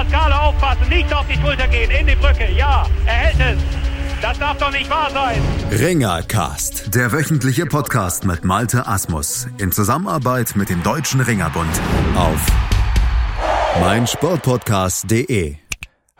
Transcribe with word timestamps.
Pascale 0.00 0.40
aufpassen, 0.40 0.88
nicht 0.88 1.12
auf 1.12 1.26
die 1.26 1.38
Schulter 1.38 1.68
gehen, 1.68 1.90
in 1.90 2.06
die 2.06 2.14
Brücke. 2.14 2.50
Ja, 2.56 2.86
er 3.04 3.12
hält 3.12 3.58
es. 3.58 3.62
Das 4.22 4.38
darf 4.38 4.56
doch 4.56 4.70
nicht 4.70 4.88
wahr 4.88 5.10
sein. 5.10 5.38
Ringercast, 5.70 6.94
der 6.94 7.12
wöchentliche 7.12 7.66
Podcast 7.66 8.24
mit 8.24 8.42
Malte 8.42 8.86
Asmus 8.86 9.46
in 9.58 9.72
Zusammenarbeit 9.72 10.56
mit 10.56 10.70
dem 10.70 10.82
Deutschen 10.82 11.20
Ringerbund 11.20 11.68
auf 12.16 12.46
meinsportpodcast.de. 13.82 15.56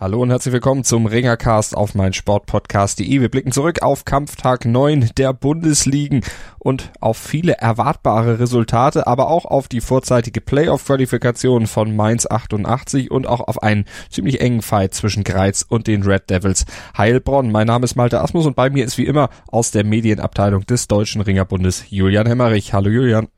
Hallo 0.01 0.23
und 0.23 0.31
herzlich 0.31 0.55
willkommen 0.55 0.83
zum 0.83 1.05
Ringercast 1.05 1.77
auf 1.77 1.95
mein 1.95 2.15
Sportpodcast.de. 2.15 3.21
Wir 3.21 3.29
blicken 3.29 3.53
zurück 3.53 3.83
auf 3.83 4.07
Kampftag 4.07 4.65
9 4.65 5.11
der 5.19 5.35
Bundesligen 5.35 6.23
und 6.59 6.91
auf 7.01 7.19
viele 7.19 7.59
erwartbare 7.59 8.41
Resultate, 8.41 9.07
aber 9.07 9.29
auch 9.29 9.45
auf 9.45 9.69
die 9.69 9.83
vorzeitige 9.83 10.41
Playoff-Qualifikation 10.41 11.67
von 11.67 11.95
Mainz 11.95 12.27
88 12.27 13.11
und 13.11 13.27
auch 13.27 13.41
auf 13.47 13.63
einen 13.63 13.85
ziemlich 14.09 14.41
engen 14.41 14.63
Fight 14.63 14.95
zwischen 14.95 15.23
Greiz 15.23 15.67
und 15.69 15.87
den 15.87 16.03
Red 16.03 16.31
Devils 16.31 16.65
Heilbronn. 16.97 17.53
Mein 17.53 17.67
Name 17.67 17.85
ist 17.85 17.95
Malte 17.95 18.23
Asmus 18.23 18.47
und 18.47 18.57
bei 18.57 18.71
mir 18.71 18.87
ist 18.87 18.97
wie 18.97 19.05
immer 19.05 19.29
aus 19.49 19.71
der 19.71 19.85
Medienabteilung 19.85 20.65
des 20.65 20.89
Deutschen 20.89 21.21
Ringerbundes 21.21 21.85
Julian 21.91 22.27
Hemmerich. 22.27 22.73
Hallo 22.73 22.89
Julian. 22.89 23.29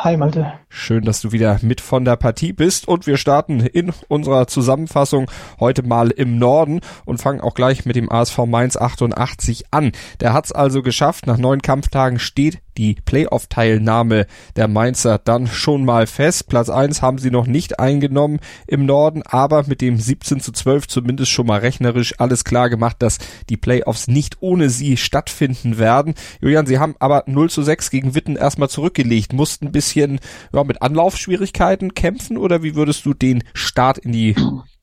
Hi 0.00 0.16
Malte. 0.16 0.52
Schön, 0.68 1.04
dass 1.04 1.20
du 1.20 1.32
wieder 1.32 1.58
mit 1.60 1.80
von 1.80 2.04
der 2.04 2.14
Partie 2.14 2.52
bist 2.52 2.86
und 2.86 3.08
wir 3.08 3.16
starten 3.16 3.58
in 3.58 3.92
unserer 4.06 4.46
Zusammenfassung 4.46 5.28
heute 5.58 5.82
mal 5.82 6.12
im 6.12 6.38
Norden 6.38 6.82
und 7.04 7.20
fangen 7.20 7.40
auch 7.40 7.54
gleich 7.54 7.84
mit 7.84 7.96
dem 7.96 8.08
ASV 8.08 8.46
Mainz 8.46 8.76
88 8.76 9.64
an. 9.72 9.90
Der 10.20 10.34
hat's 10.34 10.52
also 10.52 10.82
geschafft. 10.82 11.26
Nach 11.26 11.36
neun 11.36 11.62
Kampftagen 11.62 12.20
steht 12.20 12.60
die 12.78 12.94
Playoff-Teilnahme 13.04 14.26
der 14.56 14.68
Mainzer 14.68 15.18
dann 15.18 15.48
schon 15.48 15.84
mal 15.84 16.06
fest. 16.06 16.48
Platz 16.48 16.70
eins 16.70 17.02
haben 17.02 17.18
sie 17.18 17.30
noch 17.30 17.46
nicht 17.46 17.80
eingenommen 17.80 18.38
im 18.66 18.86
Norden, 18.86 19.22
aber 19.24 19.64
mit 19.66 19.80
dem 19.80 19.98
17 19.98 20.40
zu 20.40 20.52
12 20.52 20.86
zumindest 20.86 21.32
schon 21.32 21.46
mal 21.46 21.58
rechnerisch 21.58 22.14
alles 22.18 22.44
klar 22.44 22.70
gemacht, 22.70 22.96
dass 23.00 23.18
die 23.48 23.56
Playoffs 23.56 24.06
nicht 24.06 24.36
ohne 24.40 24.70
sie 24.70 24.96
stattfinden 24.96 25.78
werden. 25.78 26.14
Julian, 26.40 26.66
sie 26.66 26.78
haben 26.78 26.94
aber 27.00 27.24
0 27.26 27.50
zu 27.50 27.62
6 27.62 27.90
gegen 27.90 28.14
Witten 28.14 28.36
erstmal 28.36 28.70
zurückgelegt, 28.70 29.32
mussten 29.32 29.66
ein 29.66 29.72
bisschen 29.88 30.20
ja, 30.52 30.64
mit 30.64 30.82
Anlaufschwierigkeiten 30.82 31.94
kämpfen 31.94 32.36
oder 32.36 32.62
wie 32.62 32.74
würdest 32.74 33.04
du 33.06 33.14
den 33.14 33.42
Start 33.54 33.98
in 33.98 34.12
die 34.12 34.34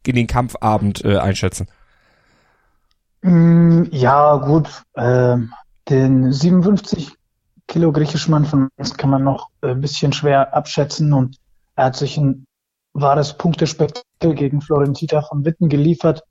in 0.05 0.15
den 0.15 0.27
Kampfabend 0.27 1.03
äh, 1.03 1.17
einschätzen? 1.17 1.67
Mm, 3.21 3.83
ja, 3.91 4.37
gut. 4.37 4.69
Äh, 4.93 5.37
den 5.89 6.31
57 6.31 7.13
Kilo 7.67 7.91
Griechischmann 7.91 8.45
von 8.45 8.69
Mainz 8.77 8.95
kann 8.97 9.09
man 9.09 9.23
noch 9.23 9.49
äh, 9.61 9.69
ein 9.69 9.81
bisschen 9.81 10.13
schwer 10.13 10.53
abschätzen 10.53 11.11
und 11.13 11.37
er 11.75 11.85
hat 11.85 11.95
sich 11.95 12.17
ein 12.17 12.45
wahres 12.93 13.33
Punktespektakel 13.33 14.35
gegen 14.35 14.61
Florentita 14.61 15.21
von 15.23 15.43
Witten 15.43 15.69
geliefert 15.69 16.23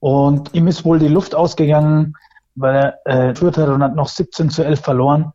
und 0.00 0.52
ihm 0.52 0.66
ist 0.66 0.84
wohl 0.84 0.98
die 0.98 1.08
Luft 1.08 1.34
ausgegangen, 1.34 2.14
weil 2.56 2.98
er 3.04 3.28
äh, 3.30 3.34
hat 3.34 3.68
und 3.68 3.82
hat 3.82 3.94
noch 3.94 4.08
17 4.08 4.50
zu 4.50 4.64
11 4.64 4.80
verloren. 4.80 5.32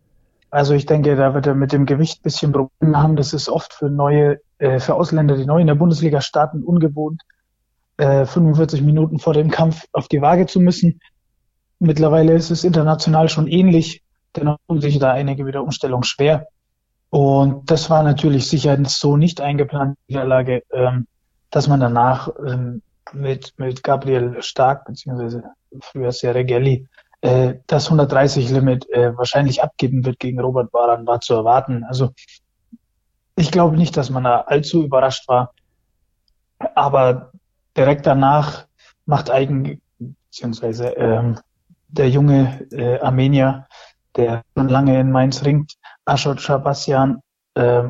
Also 0.58 0.74
ich 0.74 0.88
denke, 0.88 1.16
da 1.16 1.36
wird 1.36 1.46
er 1.46 1.54
mit 1.54 1.72
dem 1.72 1.86
Gewicht 1.86 2.24
bisschen 2.24 2.52
Probleme 2.52 2.98
haben. 2.98 3.16
Das 3.16 3.32
ist 3.32 3.48
oft 3.48 3.74
für 3.74 3.92
neue, 3.92 4.40
äh, 4.58 4.80
für 4.80 4.96
Ausländer, 4.96 5.38
die 5.38 5.46
neu 5.46 5.62
in 5.62 5.68
der 5.68 5.76
Bundesliga 5.76 6.20
starten, 6.20 6.64
ungewohnt, 6.64 7.22
äh, 7.98 8.26
45 8.26 8.82
Minuten 8.82 9.20
vor 9.20 9.36
dem 9.36 9.52
Kampf 9.52 9.86
auf 9.92 10.08
die 10.08 10.20
Waage 10.20 10.48
zu 10.48 10.60
müssen. 10.60 11.00
Mittlerweile 11.78 12.34
ist 12.34 12.50
es 12.50 12.64
international 12.64 13.30
schon 13.30 13.46
ähnlich. 13.46 14.02
Dennoch 14.36 14.58
tun 14.68 14.82
sich 14.82 14.98
da 14.98 15.12
einige 15.12 15.46
wieder 15.46 15.62
Umstellung 15.62 16.02
schwer. 16.02 16.48
Und 17.12 17.70
das 17.70 17.92
war 17.92 18.02
natürlich 18.02 18.50
sicher 18.50 18.80
so 18.86 19.16
nicht 19.16 19.40
eingeplant, 19.42 19.96
die 20.10 20.14
Niederlage, 20.16 20.64
ähm, 20.72 21.06
dass 21.52 21.68
man 21.68 21.82
danach 21.82 22.30
ähm, 22.44 22.82
mit, 23.14 23.54
mit 23.58 23.84
Gabriel 23.84 24.42
Stark, 24.42 24.86
beziehungsweise 24.86 25.44
früher 25.82 26.12
Seregelli, 26.12 26.88
äh, 27.22 27.56
das 27.68 27.90
130-Limit 27.90 28.90
äh, 28.90 29.18
wahrscheinlich 29.18 29.64
abgeben 29.64 30.06
wird 30.06 30.20
gegen 30.20 30.40
Robert 30.40 30.72
Baran, 30.72 31.08
war 31.08 31.20
zu 31.22 31.34
erwarten. 31.34 31.84
Also 31.84 32.12
ich 33.36 33.52
glaube 33.52 33.78
nicht, 33.78 33.98
dass 33.98 34.10
man 34.10 34.24
da 34.24 34.42
allzu 34.42 34.84
überrascht 34.84 35.28
war. 35.28 35.54
Aber 36.76 37.32
direkt 37.76 38.06
danach 38.06 38.68
macht 39.06 39.30
Eigen, 39.30 39.82
beziehungsweise 40.00 40.90
ähm, 40.90 41.40
der 41.88 42.10
junge 42.10 42.68
äh, 42.72 43.00
Armenier 43.00 43.68
der 44.18 44.44
schon 44.58 44.68
lange 44.68 45.00
in 45.00 45.12
Mainz 45.12 45.46
ringt, 45.46 45.76
Ashot 46.06 46.42
Shabasian, 46.42 47.22
äh, 47.54 47.84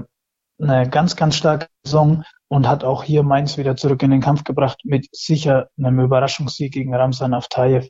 eine 0.60 0.90
ganz, 0.90 1.16
ganz 1.16 1.36
starke 1.36 1.68
Saison 1.84 2.24
und 2.50 2.68
hat 2.68 2.84
auch 2.84 3.04
hier 3.04 3.24
Mainz 3.24 3.58
wieder 3.58 3.76
zurück 3.76 4.04
in 4.04 4.12
den 4.12 4.22
Kampf 4.22 4.44
gebracht 4.44 4.80
mit 4.84 5.08
sicher 5.12 5.70
einem 5.78 6.00
Überraschungssieg 6.00 6.74
gegen 6.74 6.94
Ramsan 6.94 7.34
Aftayev, 7.34 7.88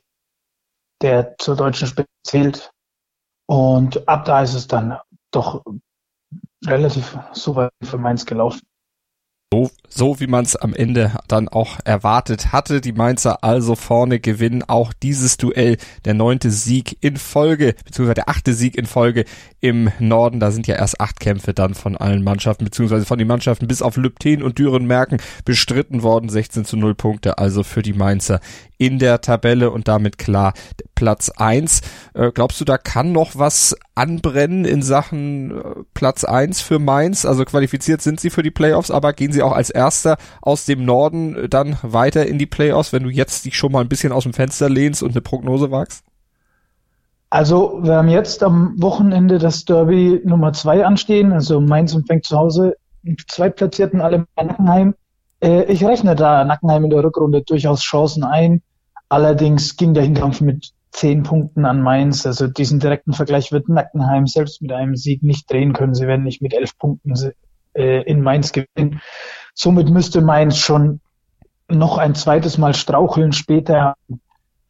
der 1.02 1.36
zur 1.38 1.56
deutschen 1.56 1.88
Spitze 1.88 2.08
zählt. 2.24 2.72
Und 3.46 4.06
ab 4.08 4.24
da 4.24 4.42
ist 4.42 4.54
es 4.54 4.66
dann 4.66 4.98
doch 5.30 5.64
relativ 6.66 7.18
souverän 7.32 7.70
für 7.82 7.98
Mainz 7.98 8.26
gelaufen. 8.26 8.60
So, 9.50 9.70
so 9.88 10.20
wie 10.20 10.26
man 10.26 10.44
es 10.44 10.56
am 10.56 10.74
Ende 10.74 11.14
dann 11.26 11.48
auch 11.48 11.78
erwartet 11.82 12.52
hatte. 12.52 12.82
Die 12.82 12.92
Mainzer 12.92 13.42
also 13.42 13.76
vorne 13.76 14.20
gewinnen 14.20 14.62
auch 14.62 14.92
dieses 14.92 15.38
Duell. 15.38 15.78
Der 16.04 16.12
neunte 16.12 16.50
Sieg 16.50 16.98
in 17.00 17.16
Folge, 17.16 17.74
beziehungsweise 17.86 18.14
der 18.14 18.28
achte 18.28 18.52
Sieg 18.52 18.76
in 18.76 18.84
Folge 18.84 19.24
im 19.60 19.90
Norden. 20.00 20.38
Da 20.38 20.50
sind 20.50 20.66
ja 20.66 20.74
erst 20.74 21.00
acht 21.00 21.18
Kämpfe 21.18 21.54
dann 21.54 21.72
von 21.72 21.96
allen 21.96 22.22
Mannschaften, 22.22 22.66
beziehungsweise 22.66 23.06
von 23.06 23.18
den 23.18 23.26
Mannschaften 23.26 23.66
bis 23.66 23.80
auf 23.80 23.96
Lübten 23.96 24.42
und 24.42 24.58
Dürenmerken 24.58 25.16
bestritten 25.46 26.02
worden. 26.02 26.28
16 26.28 26.66
zu 26.66 26.76
0 26.76 26.94
Punkte 26.94 27.38
also 27.38 27.62
für 27.62 27.80
die 27.80 27.94
Mainzer 27.94 28.40
in 28.76 28.98
der 28.98 29.22
Tabelle 29.22 29.70
und 29.70 29.88
damit 29.88 30.18
klar 30.18 30.52
Platz 30.98 31.30
eins. 31.30 31.80
Äh, 32.12 32.32
glaubst 32.32 32.60
du, 32.60 32.64
da 32.64 32.76
kann 32.76 33.12
noch 33.12 33.38
was 33.38 33.76
anbrennen 33.94 34.64
in 34.64 34.82
Sachen 34.82 35.56
äh, 35.56 35.62
Platz 35.94 36.24
eins 36.24 36.60
für 36.60 36.80
Mainz? 36.80 37.24
Also 37.24 37.44
qualifiziert 37.44 38.02
sind 38.02 38.18
sie 38.18 38.30
für 38.30 38.42
die 38.42 38.50
Playoffs, 38.50 38.90
aber 38.90 39.12
gehen 39.12 39.30
sie 39.30 39.44
auch 39.44 39.52
als 39.52 39.70
Erster 39.70 40.16
aus 40.42 40.64
dem 40.64 40.84
Norden 40.84 41.36
äh, 41.36 41.48
dann 41.48 41.78
weiter 41.82 42.26
in 42.26 42.36
die 42.36 42.46
Playoffs, 42.46 42.92
wenn 42.92 43.04
du 43.04 43.10
jetzt 43.10 43.44
dich 43.44 43.56
schon 43.56 43.70
mal 43.70 43.80
ein 43.80 43.88
bisschen 43.88 44.10
aus 44.10 44.24
dem 44.24 44.32
Fenster 44.32 44.68
lehnst 44.68 45.04
und 45.04 45.12
eine 45.12 45.20
Prognose 45.20 45.70
wagst? 45.70 46.02
Also 47.30 47.78
wir 47.84 47.94
haben 47.94 48.08
jetzt 48.08 48.42
am 48.42 48.74
Wochenende 48.82 49.38
das 49.38 49.64
Derby 49.64 50.20
Nummer 50.24 50.52
zwei 50.52 50.84
anstehen, 50.84 51.32
also 51.32 51.60
Mainz 51.60 51.94
und 51.94 52.08
fängt 52.08 52.24
zu 52.24 52.36
Hause 52.36 52.74
zwei 53.28 53.50
Platzierten 53.50 54.00
alle 54.00 54.16
in 54.16 54.26
Nackenheim. 54.48 54.94
Äh, 55.38 55.62
ich 55.72 55.84
rechne 55.84 56.16
da 56.16 56.44
Nackenheim 56.44 56.82
in 56.82 56.90
der 56.90 57.04
Rückrunde 57.04 57.42
durchaus 57.42 57.82
Chancen 57.82 58.24
ein. 58.24 58.62
Allerdings 59.08 59.76
ging 59.76 59.94
der 59.94 60.02
Hinkampf 60.02 60.40
mit 60.40 60.72
zehn 60.90 61.22
Punkten 61.22 61.64
an 61.64 61.82
Mainz. 61.82 62.26
Also 62.26 62.46
diesen 62.46 62.80
direkten 62.80 63.12
Vergleich 63.12 63.52
wird 63.52 63.68
Nackenheim 63.68 64.26
selbst 64.26 64.62
mit 64.62 64.72
einem 64.72 64.96
Sieg 64.96 65.22
nicht 65.22 65.50
drehen 65.50 65.72
können. 65.72 65.94
Sie 65.94 66.06
werden 66.06 66.24
nicht 66.24 66.42
mit 66.42 66.54
elf 66.54 66.76
Punkten 66.78 67.14
äh, 67.74 68.02
in 68.02 68.22
Mainz 68.22 68.52
gewinnen. 68.52 69.00
Somit 69.54 69.90
müsste 69.90 70.20
Mainz 70.20 70.56
schon 70.56 71.00
noch 71.68 71.98
ein 71.98 72.14
zweites 72.14 72.58
Mal 72.58 72.74
straucheln 72.74 73.32
später. 73.32 73.94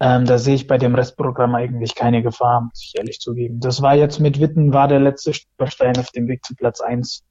Ähm, 0.00 0.26
da 0.26 0.38
sehe 0.38 0.54
ich 0.54 0.66
bei 0.66 0.78
dem 0.78 0.94
Restprogramm 0.94 1.54
eigentlich 1.54 1.94
keine 1.94 2.22
Gefahr, 2.22 2.62
muss 2.62 2.82
ich 2.84 2.98
ehrlich 2.98 3.18
zugeben. 3.20 3.60
Das 3.60 3.82
war 3.82 3.94
jetzt 3.94 4.20
mit 4.20 4.40
Witten, 4.40 4.72
war 4.72 4.86
der 4.86 5.00
letzte 5.00 5.34
Stolperstein 5.34 5.96
auf 5.98 6.10
dem 6.10 6.28
Weg 6.28 6.44
zu 6.44 6.54
Platz 6.54 6.80
eins. 6.80 7.24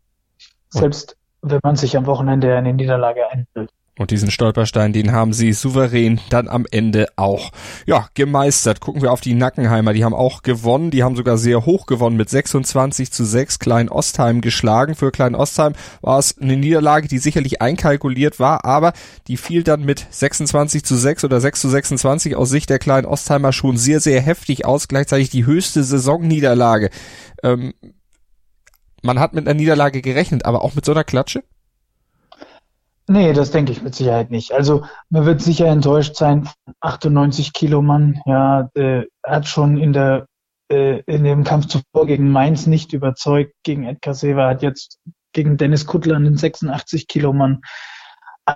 Selbst 0.70 1.18
wenn 1.42 1.60
man 1.64 1.76
sich 1.76 1.96
am 1.96 2.06
Wochenende 2.08 2.56
eine 2.56 2.74
Niederlage 2.74 3.30
einfällt. 3.30 3.72
Und 3.98 4.12
diesen 4.12 4.30
Stolperstein, 4.30 4.94
den 4.94 5.12
haben 5.12 5.34
sie 5.34 5.54
souverän 5.54 6.20
dann 6.30 6.48
am 6.48 6.66
Ende 6.70 7.08
auch, 7.16 7.52
ja, 7.86 8.08
gemeistert. 8.14 8.80
Gucken 8.80 9.02
wir 9.02 9.12
auf 9.12 9.22
die 9.22 9.34
Nackenheimer. 9.34 9.94
Die 9.94 10.06
haben 10.06 10.14
auch 10.14 10.44
gewonnen. 10.44 10.92
Die 10.92 11.04
haben 11.04 11.16
sogar 11.16 11.38
sehr 11.38 11.66
hoch 11.66 11.88
gewonnen 11.88 12.16
mit 12.16 12.30
26 12.30 13.12
zu 13.12 13.26
6 13.26 13.60
Klein 13.60 13.90
Ostheim 13.90 14.42
geschlagen. 14.42 14.96
Für 14.96 15.12
Klein 15.12 15.36
Ostheim 15.36 15.74
war 16.02 16.20
es 16.20 16.38
eine 16.38 16.58
Niederlage, 16.58 17.08
die 17.08 17.18
sicherlich 17.18 17.62
einkalkuliert 17.62 18.40
war, 18.40 18.66
aber 18.66 18.94
die 19.28 19.38
fiel 19.38 19.64
dann 19.64 19.84
mit 19.84 20.06
26 20.10 20.84
zu 20.84 20.96
6 20.96 21.24
oder 21.24 21.42
6 21.42 21.62
zu 21.62 21.70
26 21.70 22.36
aus 22.36 22.50
Sicht 22.50 22.70
der 22.70 22.80
Klein 22.80 23.06
Ostheimer 23.06 23.52
schon 23.52 23.78
sehr, 23.78 24.00
sehr 24.00 24.22
heftig 24.22 24.66
aus. 24.66 24.88
Gleichzeitig 24.88 25.30
die 25.30 25.46
höchste 25.46 25.84
Saisonniederlage. 25.84 26.92
Ähm, 27.44 27.74
man 29.02 29.20
hat 29.20 29.34
mit 29.34 29.48
einer 29.48 29.58
Niederlage 29.58 30.02
gerechnet, 30.02 30.46
aber 30.46 30.62
auch 30.62 30.76
mit 30.76 30.86
so 30.86 30.92
einer 30.92 31.04
Klatsche? 31.04 31.44
Nee, 33.10 33.32
das 33.32 33.52
denke 33.52 33.72
ich 33.72 33.82
mit 33.82 33.96
Sicherheit 33.96 34.32
nicht. 34.32 34.52
Also 34.52 34.84
man 35.10 35.26
wird 35.26 35.42
sicher 35.42 35.68
enttäuscht 35.68 36.16
sein. 36.16 36.50
98 36.82 37.54
Kilo 37.54 37.82
Mann, 37.82 38.22
ja, 38.26 38.70
äh, 38.76 39.06
hat 39.26 39.48
schon 39.48 39.78
in 39.78 39.94
der 39.94 40.28
äh, 40.70 41.00
in 41.06 41.24
dem 41.24 41.46
Kampf 41.46 41.68
zuvor 41.68 42.06
gegen 42.06 42.32
Mainz 42.32 42.68
nicht 42.68 42.92
überzeugt. 42.92 43.54
Gegen 43.64 43.86
Edgar 43.86 44.14
Sever 44.14 44.48
hat 44.48 44.62
jetzt 44.62 45.00
gegen 45.32 45.56
Dennis 45.56 45.86
Kuttler 45.86 46.18
einen 46.18 46.38
86 46.38 47.08
Kilo 47.08 47.32
Mann 47.32 47.62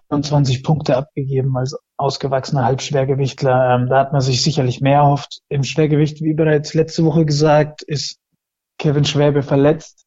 21 0.09 0.63
Punkte 0.63 0.97
abgegeben 0.97 1.55
als 1.57 1.77
ausgewachsener 1.97 2.65
Halbschwergewichtler. 2.65 3.75
Ähm, 3.75 3.89
da 3.89 3.99
hat 3.99 4.11
man 4.11 4.21
sich 4.21 4.41
sicherlich 4.41 4.81
mehr 4.81 4.99
erhofft. 4.99 5.39
Im 5.49 5.63
Schwergewicht, 5.63 6.21
wie 6.21 6.33
bereits 6.33 6.73
letzte 6.73 7.05
Woche 7.05 7.25
gesagt, 7.25 7.83
ist 7.83 8.17
Kevin 8.77 9.05
Schwäbe 9.05 9.43
verletzt. 9.43 10.05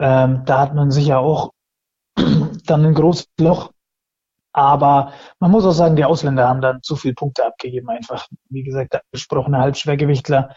Ähm, 0.00 0.42
da 0.44 0.60
hat 0.60 0.74
man 0.74 0.90
sicher 0.90 1.18
auch 1.18 1.52
dann 2.66 2.84
ein 2.84 2.94
großes 2.94 3.28
Loch. 3.40 3.70
Aber 4.52 5.12
man 5.38 5.50
muss 5.50 5.64
auch 5.64 5.72
sagen, 5.72 5.96
die 5.96 6.04
Ausländer 6.04 6.48
haben 6.48 6.60
dann 6.60 6.82
zu 6.82 6.96
viele 6.96 7.14
Punkte 7.14 7.46
abgegeben. 7.46 7.88
Einfach, 7.90 8.26
wie 8.48 8.62
gesagt, 8.62 8.92
der 8.92 9.02
gesprochene 9.12 9.58
Halbschwergewichtler. 9.58 10.54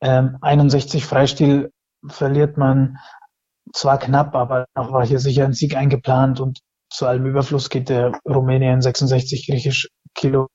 Ähm, 0.00 0.36
61 0.40 1.04
Freistil 1.04 1.72
verliert 2.06 2.56
man 2.56 2.98
zwar 3.72 3.98
knapp, 3.98 4.34
aber 4.34 4.66
noch 4.74 4.92
war 4.92 5.06
hier 5.06 5.18
sicher 5.18 5.44
ein 5.44 5.52
Sieg 5.52 5.76
eingeplant 5.76 6.40
und 6.40 6.60
zu 6.90 7.06
allem 7.06 7.26
Überfluss 7.26 7.68
geht 7.68 7.88
der 7.88 8.12
Rumänien 8.26 8.80
66 8.80 9.46
griechisch 9.46 9.88
Kilo, 10.14 10.48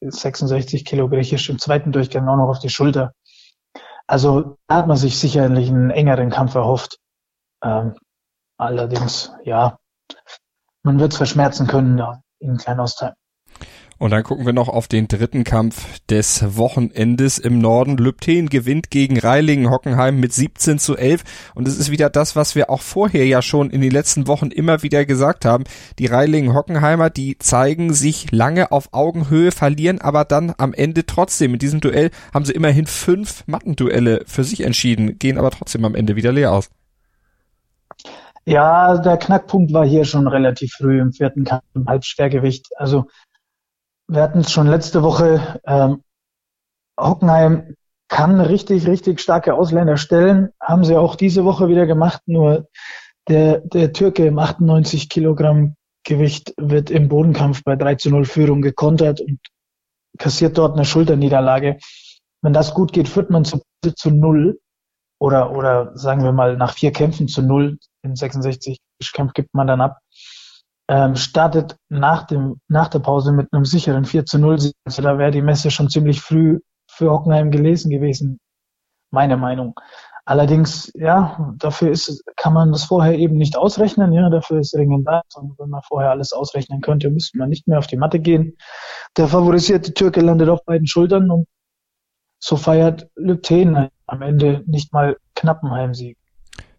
66 0.00 0.80
äh, 0.80 0.84
Kilo 0.84 1.08
griechisch 1.08 1.48
im 1.50 1.58
zweiten 1.58 1.92
Durchgang 1.92 2.28
auch 2.28 2.36
noch 2.36 2.48
auf 2.48 2.58
die 2.58 2.68
Schulter. 2.68 3.12
Also 4.06 4.58
da 4.66 4.76
hat 4.76 4.86
man 4.86 4.96
sich 4.96 5.18
sicherlich 5.18 5.68
einen 5.68 5.90
engeren 5.90 6.30
Kampf 6.30 6.54
erhofft. 6.54 6.98
Ähm, 7.62 7.94
allerdings, 8.56 9.32
ja, 9.44 9.78
man 10.82 10.98
wird 10.98 11.12
es 11.12 11.18
verschmerzen 11.18 11.66
können 11.66 11.98
ja, 11.98 12.22
in 12.38 12.56
Kleinostheim. 12.56 13.14
Und 13.98 14.12
dann 14.12 14.22
gucken 14.22 14.46
wir 14.46 14.52
noch 14.52 14.68
auf 14.68 14.86
den 14.86 15.08
dritten 15.08 15.42
Kampf 15.42 15.98
des 16.08 16.56
Wochenendes 16.56 17.38
im 17.38 17.58
Norden. 17.58 17.96
Lübten 17.96 18.48
gewinnt 18.48 18.90
gegen 18.90 19.18
Reilingen 19.18 19.70
Hockenheim 19.70 20.20
mit 20.20 20.32
17 20.32 20.78
zu 20.78 20.96
11. 20.96 21.24
Und 21.56 21.66
es 21.66 21.76
ist 21.76 21.90
wieder 21.90 22.08
das, 22.08 22.36
was 22.36 22.54
wir 22.54 22.70
auch 22.70 22.80
vorher 22.80 23.26
ja 23.26 23.42
schon 23.42 23.70
in 23.70 23.80
den 23.80 23.90
letzten 23.90 24.28
Wochen 24.28 24.52
immer 24.52 24.84
wieder 24.84 25.04
gesagt 25.04 25.44
haben. 25.44 25.64
Die 25.98 26.06
Reilingen 26.06 26.54
Hockenheimer, 26.54 27.10
die 27.10 27.38
zeigen 27.38 27.92
sich 27.92 28.30
lange 28.30 28.70
auf 28.70 28.90
Augenhöhe, 28.92 29.50
verlieren 29.50 30.00
aber 30.00 30.24
dann 30.24 30.54
am 30.58 30.74
Ende 30.74 31.04
trotzdem. 31.04 31.54
In 31.54 31.58
diesem 31.58 31.80
Duell 31.80 32.10
haben 32.32 32.44
sie 32.44 32.52
immerhin 32.52 32.86
fünf 32.86 33.42
Mattenduelle 33.46 34.22
für 34.26 34.44
sich 34.44 34.60
entschieden, 34.60 35.18
gehen 35.18 35.38
aber 35.38 35.50
trotzdem 35.50 35.84
am 35.84 35.96
Ende 35.96 36.14
wieder 36.14 36.30
leer 36.30 36.52
aus. 36.52 36.70
Ja, 38.48 38.96
der 38.96 39.18
Knackpunkt 39.18 39.74
war 39.74 39.84
hier 39.84 40.06
schon 40.06 40.26
relativ 40.26 40.72
früh 40.72 41.02
im 41.02 41.12
vierten 41.12 41.44
Kampf 41.44 41.64
im 41.74 41.86
Halbschwergewicht. 41.86 42.68
Also 42.78 43.04
wir 44.06 44.22
hatten 44.22 44.38
es 44.38 44.50
schon 44.50 44.66
letzte 44.66 45.02
Woche. 45.02 45.60
Ähm, 45.66 46.02
Hockenheim 46.98 47.76
kann 48.08 48.40
richtig, 48.40 48.86
richtig 48.86 49.20
starke 49.20 49.52
Ausländer 49.52 49.98
stellen. 49.98 50.48
Haben 50.62 50.82
sie 50.82 50.96
auch 50.96 51.14
diese 51.14 51.44
Woche 51.44 51.68
wieder 51.68 51.84
gemacht. 51.84 52.22
Nur 52.24 52.68
der, 53.28 53.58
der 53.58 53.92
Türke 53.92 54.24
im 54.24 54.38
98 54.38 55.10
Kilogramm 55.10 55.74
Gewicht 56.04 56.54
wird 56.56 56.90
im 56.90 57.08
Bodenkampf 57.10 57.62
bei 57.64 57.76
3 57.76 57.96
zu 57.96 58.08
0 58.08 58.24
Führung 58.24 58.62
gekontert 58.62 59.20
und 59.20 59.40
kassiert 60.16 60.56
dort 60.56 60.74
eine 60.74 60.86
Schulterniederlage. 60.86 61.76
Wenn 62.40 62.54
das 62.54 62.72
gut 62.72 62.94
geht, 62.94 63.10
führt 63.10 63.28
man 63.28 63.44
zu, 63.44 63.60
zu 63.94 64.10
0 64.10 64.58
oder, 65.20 65.54
oder 65.54 65.94
sagen 65.98 66.24
wir 66.24 66.32
mal 66.32 66.56
nach 66.56 66.72
vier 66.72 66.92
Kämpfen 66.92 67.28
zu 67.28 67.42
0 67.42 67.76
im 68.08 68.14
66-Kampf 68.14 69.32
gibt 69.34 69.54
man 69.54 69.66
dann 69.66 69.80
ab. 69.80 69.98
Ähm, 70.90 71.16
startet 71.16 71.76
nach, 71.88 72.26
dem, 72.26 72.60
nach 72.68 72.88
der 72.88 73.00
Pause 73.00 73.32
mit 73.32 73.52
einem 73.52 73.64
sicheren 73.64 74.04
4 74.04 74.24
zu 74.24 74.38
0. 74.38 74.72
Also 74.84 75.02
da 75.02 75.18
wäre 75.18 75.30
die 75.30 75.42
Messe 75.42 75.70
schon 75.70 75.90
ziemlich 75.90 76.20
früh 76.20 76.60
für 76.90 77.10
Hockenheim 77.10 77.50
gelesen 77.50 77.90
gewesen, 77.90 78.40
meine 79.10 79.36
Meinung. 79.36 79.74
Allerdings, 80.28 80.92
ja, 80.94 81.54
dafür 81.56 81.90
ist, 81.90 82.22
kann 82.36 82.52
man 82.52 82.70
das 82.70 82.84
vorher 82.84 83.18
eben 83.18 83.38
nicht 83.38 83.56
ausrechnen. 83.56 84.12
Ja, 84.12 84.28
dafür 84.28 84.60
ist 84.60 84.74
Ringen 84.74 85.02
da. 85.02 85.22
Und 85.34 85.58
wenn 85.58 85.70
man 85.70 85.80
vorher 85.80 86.10
alles 86.10 86.34
ausrechnen 86.34 86.82
könnte, 86.82 87.08
müsste 87.08 87.38
man 87.38 87.48
nicht 87.48 87.66
mehr 87.66 87.78
auf 87.78 87.86
die 87.86 87.96
Matte 87.96 88.20
gehen. 88.20 88.58
Der 89.16 89.28
favorisierte 89.28 89.94
Türke 89.94 90.20
landet 90.20 90.50
auf 90.50 90.62
beiden 90.66 90.86
Schultern 90.86 91.30
und 91.30 91.46
so 92.40 92.56
feiert 92.56 93.08
Lübten 93.16 93.88
am 94.06 94.20
Ende 94.20 94.64
nicht 94.66 94.92
mal 94.92 95.16
knappen 95.34 95.70
Heimsieg. 95.70 96.17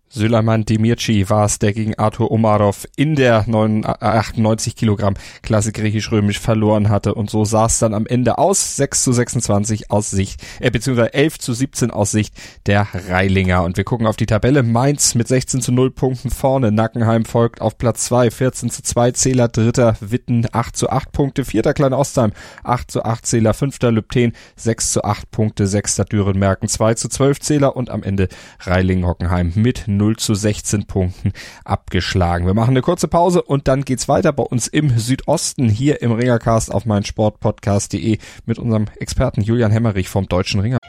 Süleyman 0.10 0.66
Demirci 0.66 1.30
war 1.30 1.46
es, 1.46 1.60
der 1.60 1.72
gegen 1.74 1.96
Arthur 1.96 2.32
Omarov 2.32 2.88
in 2.96 3.16
der 3.16 3.46
98 3.48 4.76
Kilogramm 4.76 5.14
Klasse 5.44 5.72
griechisch-römisch 5.72 6.40
verloren 6.40 6.90
hatte. 6.90 7.14
Und 7.14 7.30
so 7.30 7.46
sah 7.46 7.68
es 7.68 7.80
dann 7.80 7.94
am 7.94 8.08
Ende 8.08 8.40
aus. 8.40 8.76
6 8.76 9.04
zu 9.04 9.12
26 9.14 9.92
aus 9.92 10.10
Sicht, 10.10 10.42
äh, 10.60 10.72
beziehungsweise 10.72 11.14
11 11.14 11.40
zu 11.40 11.54
17 11.54 11.92
aus 11.92 12.12
Sicht 12.12 12.34
der 12.66 12.88
Reilinger. 13.10 13.64
Und 13.64 13.78
wir 13.78 13.84
gucken 13.84 14.08
auf 14.08 14.16
die 14.16 14.26
Tabelle. 14.26 14.64
Mainz 14.64 15.14
mit 15.14 15.28
16 15.28 15.62
zu 15.62 15.72
0 15.72 15.92
Punkten 15.92 16.32
vorne. 16.32 16.72
Nackenheim 16.72 17.26
folgt 17.26 17.62
auf 17.62 17.78
Platz 17.78 18.06
2. 18.06 18.32
14 18.32 18.72
zu 18.72 18.82
2 18.82 19.12
Zähler. 19.12 19.48
Dritter 19.48 19.96
Witten 20.00 20.48
8 20.52 20.76
zu 20.76 20.90
8 20.90 21.12
Punkte. 21.12 21.46
Vierter 21.46 21.74
Klein 21.74 21.94
Ostheim 21.94 22.32
8 22.64 22.90
zu 22.90 23.04
8 23.04 23.26
Zähler. 23.26 23.54
Fünfter 23.54 23.92
Lübten 23.92 24.34
6 24.56 24.94
zu 24.94 25.04
8 25.04 25.30
Punkte. 25.30 25.68
Sechster 25.68 26.06
Dürenmerken 26.06 26.68
2 26.68 26.96
zu 26.96 27.10
12 27.10 27.40
Zähler. 27.42 27.76
Und 27.76 27.92
am 27.92 28.02
Ende 28.02 28.28
Reiling-Hockenheim 28.62 29.54
mit 29.56 29.88
0 30.00 30.18
zu 30.18 30.34
16 30.34 30.86
Punkten 30.86 31.34
abgeschlagen. 31.64 32.48
Wir 32.48 32.56
machen 32.56 32.72
eine 32.72 32.82
kurze 32.82 33.08
Pause 33.08 33.44
und 33.44 33.68
dann 33.68 33.86
geht's 33.86 34.08
weiter 34.08 34.34
bei 34.34 34.44
uns 34.44 34.68
im 34.68 34.98
Südosten 34.98 35.70
hier 35.70 36.02
im 36.02 36.12
Ringercast 36.12 36.74
auf 36.74 36.86
meinsportpodcast.de 36.86 38.18
mit 38.46 38.58
unserem 38.58 38.86
Experten 39.00 39.42
Julian 39.42 39.72
Hemmerich 39.72 40.10
vom 40.10 40.28
Deutschen 40.28 40.62
Ringer. 40.62 40.80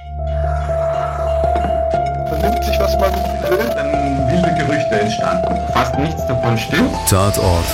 Vernimmt 2.28 2.64
sich, 2.64 2.78
was 2.78 2.98
man 2.98 3.12
will, 3.50 3.58
dann 3.74 4.28
wilde 4.28 4.54
Gerüchte 4.64 5.00
entstanden. 5.00 5.72
Fast 5.72 5.98
nichts 5.98 6.26
davon 6.26 6.56
stimmt. 6.56 6.90
Tatort. 7.08 7.66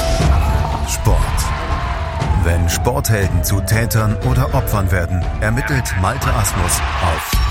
Sport. 0.89 1.17
Wenn 2.45 2.69
Sporthelden 2.69 3.43
zu 3.45 3.61
Tätern 3.61 4.17
oder 4.31 4.55
Opfern 4.55 4.91
werden, 4.91 5.25
ermittelt 5.41 5.95
Malte 6.01 6.33
Asmus 6.33 6.81
auf 7.03 7.46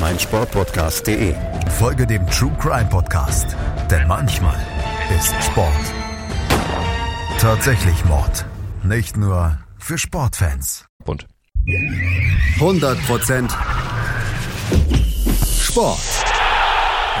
meinsportpodcast.de. 0.00 1.34
Folge 1.78 2.06
dem 2.06 2.26
True 2.28 2.52
Crime 2.60 2.88
Podcast, 2.88 3.56
denn 3.90 4.06
manchmal 4.06 4.56
ist 5.16 5.34
Sport 5.44 5.72
tatsächlich 7.38 8.04
Mord. 8.04 8.44
Nicht 8.82 9.16
nur 9.16 9.58
für 9.78 9.96
Sportfans. 9.96 10.86
Bunt. 11.04 11.26
100% 12.58 13.48
Sport. 15.60 15.98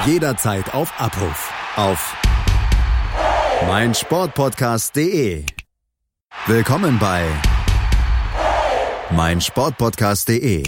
Jederzeit 0.06 0.74
auf 0.74 0.92
Abruf. 1.00 1.52
Auf 1.76 2.14
meinsportpodcast.de. 3.66 5.44
Willkommen 6.46 6.98
bei 6.98 7.24
meinsportpodcast.de. 9.10 10.64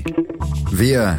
Wir 0.70 1.18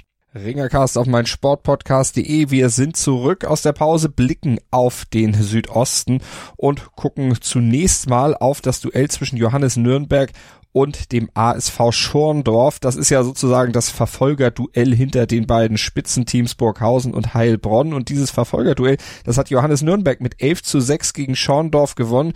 Ringercast 0.33 0.97
auf 0.97 1.07
mein 1.07 1.25
Sportpodcast.de. 1.25 2.49
Wir 2.49 2.69
sind 2.69 2.95
zurück 2.95 3.43
aus 3.43 3.63
der 3.63 3.73
Pause, 3.73 4.07
blicken 4.07 4.59
auf 4.71 5.03
den 5.05 5.33
Südosten 5.33 6.21
und 6.55 6.95
gucken 6.95 7.35
zunächst 7.41 8.09
mal 8.09 8.35
auf 8.35 8.61
das 8.61 8.79
Duell 8.79 9.09
zwischen 9.09 9.35
Johannes 9.35 9.75
Nürnberg 9.75 10.31
und 10.73 11.11
dem 11.11 11.29
ASV 11.33 11.91
Schorndorf. 11.91 12.79
Das 12.79 12.95
ist 12.95 13.09
ja 13.09 13.23
sozusagen 13.23 13.73
das 13.73 13.89
Verfolgerduell 13.89 14.95
hinter 14.95 15.25
den 15.25 15.47
beiden 15.47 15.77
Spitzenteams 15.77 16.55
Burghausen 16.55 17.13
und 17.13 17.33
Heilbronn. 17.33 17.93
Und 17.93 18.09
dieses 18.09 18.31
Verfolgerduell, 18.31 18.97
das 19.25 19.37
hat 19.37 19.49
Johannes 19.49 19.81
Nürnberg 19.81 20.21
mit 20.21 20.41
11 20.41 20.63
zu 20.63 20.79
6 20.79 21.13
gegen 21.13 21.35
Schorndorf 21.35 21.95
gewonnen. 21.95 22.33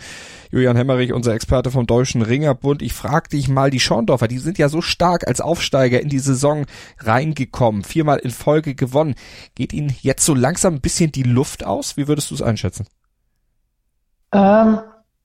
Julian 0.50 0.76
Hemmerich, 0.76 1.12
unser 1.12 1.34
Experte 1.34 1.70
vom 1.70 1.86
Deutschen 1.86 2.22
Ringerbund. 2.22 2.82
Ich 2.82 2.92
frage 2.92 3.30
dich 3.30 3.48
mal, 3.48 3.70
die 3.70 3.80
Schorndorfer, 3.80 4.28
die 4.28 4.38
sind 4.38 4.58
ja 4.58 4.68
so 4.68 4.82
stark 4.82 5.26
als 5.26 5.40
Aufsteiger 5.40 6.00
in 6.00 6.08
die 6.08 6.18
Saison 6.18 6.66
reingekommen, 6.98 7.84
viermal 7.84 8.18
in 8.18 8.30
Folge 8.30 8.74
gewonnen. 8.74 9.14
Geht 9.54 9.72
ihnen 9.72 9.94
jetzt 10.02 10.24
so 10.24 10.34
langsam 10.34 10.74
ein 10.74 10.80
bisschen 10.80 11.12
die 11.12 11.22
Luft 11.22 11.64
aus? 11.64 11.96
Wie 11.96 12.08
würdest 12.08 12.30
du 12.30 12.34
es 12.34 12.42
einschätzen? 12.42 12.86
Ähm, 14.32 14.80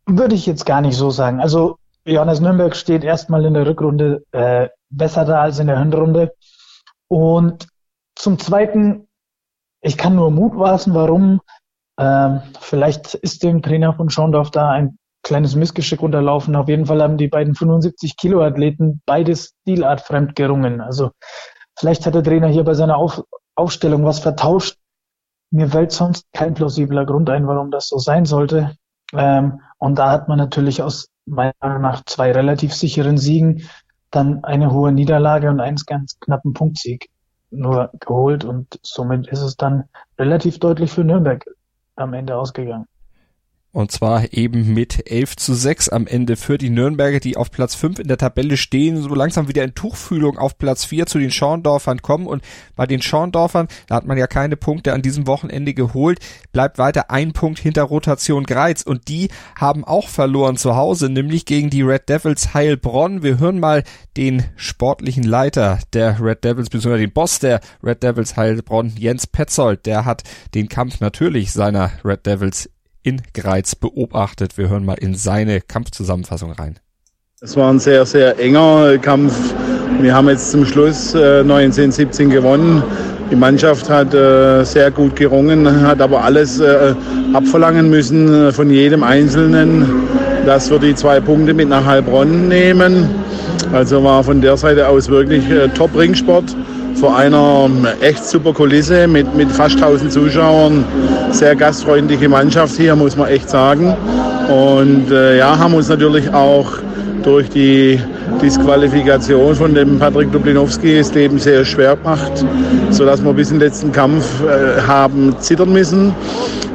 würde 0.05 0.35
ich 0.35 0.45
jetzt 0.45 0.65
gar 0.65 0.81
nicht 0.81 0.95
so 0.95 1.11
sagen. 1.11 1.39
Also 1.39 1.77
Johannes 2.05 2.39
Nürnberg 2.39 2.75
steht 2.75 3.03
erstmal 3.03 3.45
in 3.45 3.53
der 3.53 3.67
Rückrunde 3.67 4.23
äh, 4.31 4.69
besser 4.89 5.25
da 5.25 5.41
als 5.41 5.59
in 5.59 5.67
der 5.67 5.79
Hinrunde. 5.79 6.33
Und 7.07 7.67
zum 8.15 8.39
Zweiten, 8.39 9.07
ich 9.81 9.97
kann 9.97 10.15
nur 10.15 10.31
mutmaßen, 10.31 10.93
warum. 10.93 11.41
Ähm, 11.99 12.41
vielleicht 12.59 13.13
ist 13.15 13.43
dem 13.43 13.61
Trainer 13.61 13.93
von 13.93 14.09
Schorndorf 14.09 14.51
da 14.51 14.69
ein 14.69 14.97
kleines 15.23 15.55
Missgeschick 15.55 16.01
unterlaufen. 16.01 16.55
Auf 16.55 16.67
jeden 16.67 16.85
Fall 16.85 17.01
haben 17.01 17.17
die 17.17 17.27
beiden 17.27 17.55
75 17.55 18.17
Kilo 18.17 18.41
Athleten 18.41 19.01
beides 19.05 19.53
stilartfremd 19.61 20.35
gerungen. 20.35 20.81
Also 20.81 21.11
vielleicht 21.77 22.05
hat 22.05 22.15
der 22.15 22.23
Trainer 22.23 22.47
hier 22.47 22.63
bei 22.63 22.73
seiner 22.73 22.97
Auf 22.97 23.23
Aufstellung 23.55 24.05
was 24.05 24.19
vertauscht. 24.19 24.77
Mir 25.51 25.67
fällt 25.67 25.91
sonst 25.91 26.25
kein 26.33 26.53
plausibler 26.53 27.05
Grund 27.05 27.29
ein, 27.29 27.47
warum 27.47 27.69
das 27.69 27.87
so 27.87 27.97
sein 27.97 28.25
sollte. 28.25 28.75
Ähm, 29.13 29.61
und 29.77 29.99
da 29.99 30.09
hat 30.09 30.29
man 30.29 30.37
natürlich 30.37 30.81
aus 30.81 31.09
meiner 31.31 31.53
Meinung 31.61 31.81
nach 31.81 32.03
zwei 32.05 32.31
relativ 32.31 32.73
sicheren 32.73 33.17
Siegen 33.17 33.63
dann 34.11 34.43
eine 34.43 34.71
hohe 34.71 34.91
Niederlage 34.91 35.49
und 35.49 35.61
einen 35.61 35.77
ganz 35.87 36.19
knappen 36.19 36.53
Punktsieg 36.53 37.09
nur 37.49 37.89
geholt 37.99 38.43
und 38.43 38.79
somit 38.83 39.27
ist 39.27 39.41
es 39.41 39.55
dann 39.55 39.85
relativ 40.19 40.59
deutlich 40.59 40.91
für 40.91 41.03
Nürnberg 41.03 41.45
am 41.95 42.13
Ende 42.13 42.37
ausgegangen. 42.37 42.85
Und 43.73 43.89
zwar 43.91 44.33
eben 44.33 44.73
mit 44.73 45.09
11 45.09 45.37
zu 45.37 45.53
6 45.53 45.87
am 45.89 46.05
Ende 46.05 46.35
für 46.35 46.57
die 46.57 46.69
Nürnberger, 46.69 47.21
die 47.21 47.37
auf 47.37 47.51
Platz 47.51 47.73
5 47.75 47.99
in 47.99 48.09
der 48.09 48.17
Tabelle 48.17 48.57
stehen, 48.57 49.01
so 49.01 49.15
langsam 49.15 49.47
wieder 49.47 49.63
in 49.63 49.73
Tuchfühlung 49.73 50.37
auf 50.37 50.57
Platz 50.57 50.83
4 50.83 51.05
zu 51.05 51.19
den 51.19 51.31
Schorndorfern 51.31 52.01
kommen. 52.01 52.27
Und 52.27 52.43
bei 52.75 52.85
den 52.85 53.01
Schorndorfern, 53.01 53.69
da 53.87 53.95
hat 53.95 54.05
man 54.05 54.17
ja 54.17 54.27
keine 54.27 54.57
Punkte 54.57 54.91
an 54.91 55.01
diesem 55.01 55.25
Wochenende 55.25 55.73
geholt, 55.73 56.19
bleibt 56.51 56.79
weiter 56.79 57.11
ein 57.11 57.31
Punkt 57.31 57.59
hinter 57.59 57.83
Rotation 57.83 58.43
Greiz. 58.43 58.81
Und 58.81 59.07
die 59.07 59.29
haben 59.57 59.85
auch 59.85 60.09
verloren 60.09 60.57
zu 60.57 60.75
Hause, 60.75 61.07
nämlich 61.09 61.45
gegen 61.45 61.69
die 61.69 61.81
Red 61.81 62.09
Devils 62.09 62.53
Heilbronn. 62.53 63.23
Wir 63.23 63.39
hören 63.39 63.61
mal 63.61 63.85
den 64.17 64.43
sportlichen 64.57 65.23
Leiter 65.23 65.79
der 65.93 66.19
Red 66.19 66.43
Devils, 66.43 66.69
beziehungsweise 66.69 67.05
den 67.05 67.13
Boss 67.13 67.39
der 67.39 67.61
Red 67.81 68.03
Devils 68.03 68.35
Heilbronn, 68.35 68.91
Jens 68.97 69.27
Petzold. 69.27 69.85
Der 69.85 70.03
hat 70.03 70.23
den 70.55 70.67
Kampf 70.67 70.99
natürlich 70.99 71.53
seiner 71.53 71.91
Red 72.03 72.25
Devils 72.25 72.69
in 73.03 73.21
Greiz 73.33 73.75
beobachtet. 73.75 74.57
Wir 74.57 74.69
hören 74.69 74.85
mal 74.85 74.97
in 74.99 75.15
seine 75.15 75.61
Kampfzusammenfassung 75.61 76.51
rein. 76.51 76.79
Es 77.41 77.55
war 77.57 77.71
ein 77.71 77.79
sehr, 77.79 78.05
sehr 78.05 78.39
enger 78.39 78.97
Kampf. 78.99 79.33
Wir 79.99 80.13
haben 80.13 80.29
jetzt 80.29 80.51
zum 80.51 80.65
Schluss 80.65 81.15
äh, 81.15 81.41
19-17 81.41 82.29
gewonnen. 82.29 82.83
Die 83.31 83.35
Mannschaft 83.35 83.89
hat 83.89 84.13
äh, 84.13 84.63
sehr 84.63 84.91
gut 84.91 85.15
gerungen, 85.15 85.87
hat 85.87 86.01
aber 86.01 86.23
alles 86.23 86.59
äh, 86.59 86.93
abverlangen 87.33 87.89
müssen 87.89 88.47
äh, 88.47 88.51
von 88.51 88.69
jedem 88.69 89.03
Einzelnen, 89.03 89.85
dass 90.45 90.69
wir 90.69 90.79
die 90.79 90.93
zwei 90.95 91.19
Punkte 91.19 91.53
mit 91.53 91.69
nach 91.69 91.85
Heilbronn 91.85 92.47
nehmen. 92.47 93.09
Also 93.71 94.03
war 94.03 94.23
von 94.23 94.41
der 94.41 94.57
Seite 94.57 94.87
aus 94.87 95.07
wirklich 95.07 95.49
äh, 95.49 95.69
Top-Ringsport 95.69 96.55
vor 97.01 97.17
einer 97.17 97.67
echt 97.99 98.23
super 98.23 98.53
Kulisse 98.53 99.07
mit, 99.07 99.35
mit 99.35 99.51
fast 99.51 99.75
1000 99.77 100.13
Zuschauern. 100.13 100.85
Sehr 101.31 101.55
gastfreundliche 101.55 102.29
Mannschaft 102.29 102.77
hier, 102.77 102.95
muss 102.95 103.17
man 103.17 103.27
echt 103.27 103.49
sagen. 103.49 103.95
Und 104.47 105.09
äh, 105.09 105.39
ja, 105.39 105.57
haben 105.57 105.73
uns 105.73 105.89
natürlich 105.89 106.31
auch 106.31 106.67
durch 107.23 107.49
die 107.49 107.99
Disqualifikation 108.39 109.55
von 109.55 109.73
dem 109.73 109.97
Patrick 109.97 110.31
Dublinowski 110.31 110.99
das 110.99 111.11
Leben 111.15 111.39
sehr 111.39 111.65
schwer 111.65 111.95
gemacht, 111.95 112.45
sodass 112.91 113.23
wir 113.25 113.33
bis 113.33 113.49
den 113.49 113.59
letzten 113.59 113.91
Kampf 113.91 114.23
äh, 114.43 114.79
haben 114.81 115.35
zittern 115.39 115.73
müssen. 115.73 116.13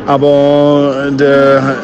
Aber 0.08 1.06
der 1.12 1.76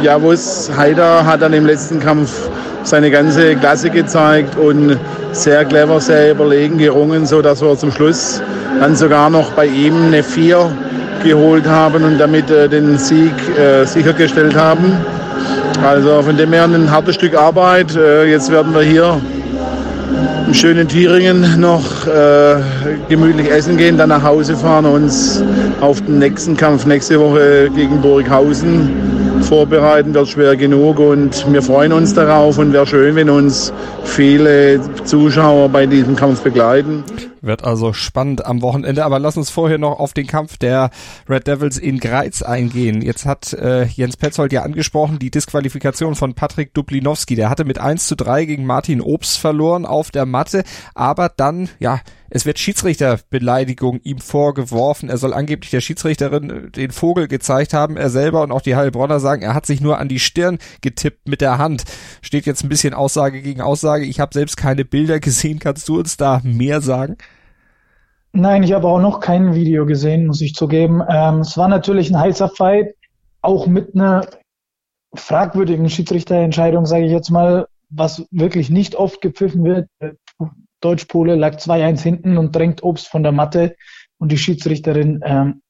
Javus 0.00 0.70
Haider 0.76 1.26
hat 1.26 1.42
dann 1.42 1.54
im 1.54 1.66
letzten 1.66 1.98
Kampf 1.98 2.48
seine 2.84 3.10
ganze 3.10 3.56
Klasse 3.56 3.90
gezeigt 3.90 4.56
und 4.56 4.98
sehr 5.32 5.64
clever, 5.64 6.00
sehr 6.00 6.32
überlegen 6.32 6.78
gerungen, 6.78 7.26
so 7.26 7.42
dass 7.42 7.62
wir 7.62 7.76
zum 7.76 7.92
Schluss 7.92 8.42
dann 8.80 8.96
sogar 8.96 9.30
noch 9.30 9.52
bei 9.52 9.66
ihm 9.66 10.06
eine 10.06 10.22
4 10.22 10.70
geholt 11.24 11.66
haben 11.66 12.04
und 12.04 12.18
damit 12.18 12.50
äh, 12.50 12.68
den 12.68 12.98
Sieg 12.98 13.32
äh, 13.56 13.84
sichergestellt 13.84 14.56
haben. 14.56 14.96
Also 15.84 16.22
von 16.22 16.36
dem 16.36 16.52
her 16.52 16.64
ein 16.64 16.90
hartes 16.90 17.14
Stück 17.14 17.34
Arbeit. 17.34 17.94
Äh, 17.96 18.30
jetzt 18.30 18.50
werden 18.50 18.74
wir 18.74 18.82
hier 18.82 19.20
im 20.46 20.54
schönen 20.54 20.88
Thüringen 20.88 21.60
noch 21.60 22.06
äh, 22.06 22.56
gemütlich 23.08 23.50
essen 23.50 23.76
gehen, 23.76 23.96
dann 23.96 24.10
nach 24.10 24.22
Hause 24.22 24.56
fahren 24.56 24.84
und 24.84 25.04
uns 25.04 25.42
auf 25.80 26.00
den 26.02 26.18
nächsten 26.18 26.56
Kampf 26.56 26.84
nächste 26.84 27.18
Woche 27.18 27.70
gegen 27.74 28.00
Burghausen 28.00 28.90
vorbereiten 29.52 30.14
wird 30.14 30.28
schwer 30.28 30.56
genug 30.56 30.98
und 30.98 31.52
wir 31.52 31.60
freuen 31.60 31.92
uns 31.92 32.14
darauf 32.14 32.56
und 32.56 32.72
wäre 32.72 32.86
schön, 32.86 33.16
wenn 33.16 33.28
uns 33.28 33.70
viele 34.02 34.80
Zuschauer 35.04 35.68
bei 35.68 35.84
diesem 35.84 36.16
Kampf 36.16 36.40
begleiten. 36.40 37.04
Wird 37.42 37.62
also 37.62 37.92
spannend 37.92 38.46
am 38.46 38.62
Wochenende, 38.62 39.04
aber 39.04 39.18
lass 39.18 39.36
uns 39.36 39.50
vorher 39.50 39.76
noch 39.76 39.98
auf 39.98 40.14
den 40.14 40.26
Kampf 40.26 40.56
der 40.56 40.88
Red 41.28 41.48
Devils 41.48 41.76
in 41.76 41.98
Greiz 41.98 42.40
eingehen. 42.40 43.02
Jetzt 43.02 43.26
hat 43.26 43.52
äh, 43.52 43.84
Jens 43.84 44.16
Petzold 44.16 44.54
ja 44.54 44.62
angesprochen, 44.62 45.18
die 45.18 45.30
Disqualifikation 45.30 46.14
von 46.14 46.32
Patrick 46.32 46.72
Dublinowski. 46.72 47.34
Der 47.34 47.50
hatte 47.50 47.66
mit 47.66 47.78
1 47.78 48.06
zu 48.06 48.16
3 48.16 48.46
gegen 48.46 48.64
Martin 48.64 49.02
Obst 49.02 49.36
verloren 49.36 49.84
auf 49.84 50.10
der 50.10 50.24
Matte, 50.24 50.62
aber 50.94 51.28
dann, 51.28 51.68
ja, 51.78 52.00
es 52.34 52.46
wird 52.46 52.58
Schiedsrichterbeleidigung 52.58 54.00
ihm 54.04 54.16
vorgeworfen. 54.16 55.10
Er 55.10 55.18
soll 55.18 55.34
angeblich 55.34 55.70
der 55.70 55.82
Schiedsrichterin 55.82 56.50
äh, 56.50 56.70
den 56.70 56.90
Vogel 56.90 57.28
gezeigt 57.28 57.74
haben. 57.74 57.98
Er 57.98 58.08
selber 58.08 58.42
und 58.42 58.52
auch 58.52 58.62
die 58.62 58.74
Heilbronner 58.74 59.20
sagen, 59.20 59.42
er 59.42 59.54
hat 59.54 59.66
sich 59.66 59.82
nur 59.82 59.98
an 59.98 60.08
die 60.08 60.18
Stirn 60.18 60.58
getippt 60.80 61.28
mit 61.28 61.42
der 61.42 61.58
Hand. 61.58 61.84
Steht 62.22 62.46
jetzt 62.46 62.64
ein 62.64 62.70
bisschen 62.70 62.94
Aussage 62.94 63.42
gegen 63.42 63.60
Aussage. 63.60 64.06
Ich 64.06 64.18
habe 64.18 64.32
selbst 64.32 64.56
keine 64.56 64.86
Bilder 64.86 65.20
gesehen. 65.20 65.58
Kannst 65.58 65.86
du 65.90 65.98
uns 65.98 66.16
da 66.16 66.40
mehr 66.42 66.80
sagen? 66.80 67.18
Nein, 68.32 68.62
ich 68.62 68.72
habe 68.72 68.88
auch 68.88 69.00
noch 69.00 69.20
kein 69.20 69.54
Video 69.54 69.84
gesehen, 69.84 70.26
muss 70.26 70.40
ich 70.40 70.54
zugeben. 70.54 71.02
Ähm, 71.06 71.40
es 71.40 71.58
war 71.58 71.68
natürlich 71.68 72.08
ein 72.10 72.18
heißer 72.18 72.48
Fight, 72.48 72.94
auch 73.42 73.66
mit 73.66 73.94
einer 73.94 74.26
fragwürdigen 75.14 75.90
Schiedsrichterentscheidung, 75.90 76.86
sage 76.86 77.04
ich 77.04 77.12
jetzt 77.12 77.30
mal, 77.30 77.66
was 77.90 78.24
wirklich 78.30 78.70
nicht 78.70 78.94
oft 78.94 79.20
gepfiffen 79.20 79.64
wird. 79.64 79.86
Deutsch-Pole 80.82 81.34
lag 81.34 81.56
2-1 81.56 82.02
hinten 82.02 82.38
und 82.38 82.54
drängt 82.54 82.82
Obst 82.82 83.08
von 83.08 83.22
der 83.22 83.32
Matte 83.32 83.76
und 84.18 84.32
die 84.32 84.38
Schiedsrichterin 84.38 85.20
ähm, 85.24 85.62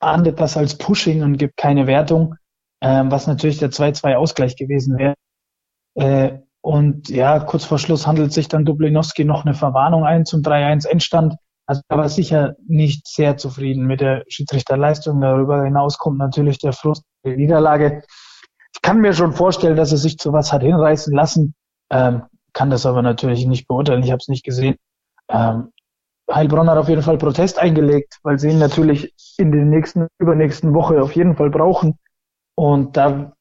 ahndet 0.00 0.40
das 0.40 0.56
als 0.56 0.76
Pushing 0.76 1.22
und 1.22 1.36
gibt 1.36 1.56
keine 1.56 1.86
Wertung, 1.86 2.34
ähm, 2.80 3.10
was 3.10 3.26
natürlich 3.26 3.58
der 3.58 3.70
2-2-Ausgleich 3.70 4.56
gewesen 4.56 4.98
wäre. 4.98 5.14
Äh, 5.94 6.38
und 6.62 7.08
ja, 7.08 7.40
kurz 7.40 7.64
vor 7.64 7.78
Schluss 7.78 8.06
handelt 8.06 8.32
sich 8.32 8.48
dann 8.48 8.64
Dublinowski 8.64 9.24
noch 9.24 9.44
eine 9.44 9.54
Verwarnung 9.54 10.04
ein 10.04 10.26
zum 10.26 10.42
3-1 10.42 10.86
Endstand. 10.86 11.36
Also 11.66 11.82
er 11.88 11.98
war 11.98 12.08
sicher 12.08 12.54
nicht 12.66 13.06
sehr 13.06 13.36
zufrieden 13.36 13.86
mit 13.86 14.00
der 14.00 14.24
Schiedsrichterleistung. 14.28 15.20
Darüber 15.20 15.64
hinaus 15.64 15.98
kommt 15.98 16.18
natürlich 16.18 16.58
der 16.58 16.72
Frust 16.72 17.04
der 17.24 17.36
Niederlage. 17.36 18.02
Ich 18.74 18.82
kann 18.82 19.00
mir 19.00 19.12
schon 19.12 19.32
vorstellen, 19.32 19.76
dass 19.76 19.92
er 19.92 19.98
sich 19.98 20.18
zu 20.18 20.32
was 20.32 20.52
hat 20.52 20.62
hinreißen 20.62 21.14
lassen. 21.14 21.54
Ähm, 21.90 22.22
kann 22.52 22.70
das 22.70 22.86
aber 22.86 23.02
natürlich 23.02 23.46
nicht 23.46 23.66
beurteilen. 23.66 24.02
Ich 24.02 24.10
habe 24.10 24.18
es 24.20 24.28
nicht 24.28 24.44
gesehen. 24.44 24.76
Ähm, 25.28 25.72
Heilbronn 26.30 26.70
hat 26.70 26.78
auf 26.78 26.88
jeden 26.88 27.02
Fall 27.02 27.18
Protest 27.18 27.58
eingelegt, 27.58 28.18
weil 28.22 28.38
sie 28.38 28.50
ihn 28.50 28.58
natürlich 28.58 29.14
in 29.36 29.52
den 29.52 29.68
nächsten, 29.68 30.06
übernächsten 30.18 30.74
Woche 30.74 31.02
auf 31.02 31.12
jeden 31.16 31.36
Fall 31.36 31.50
brauchen. 31.50 31.98
Und 32.54 32.96
da 32.96 33.32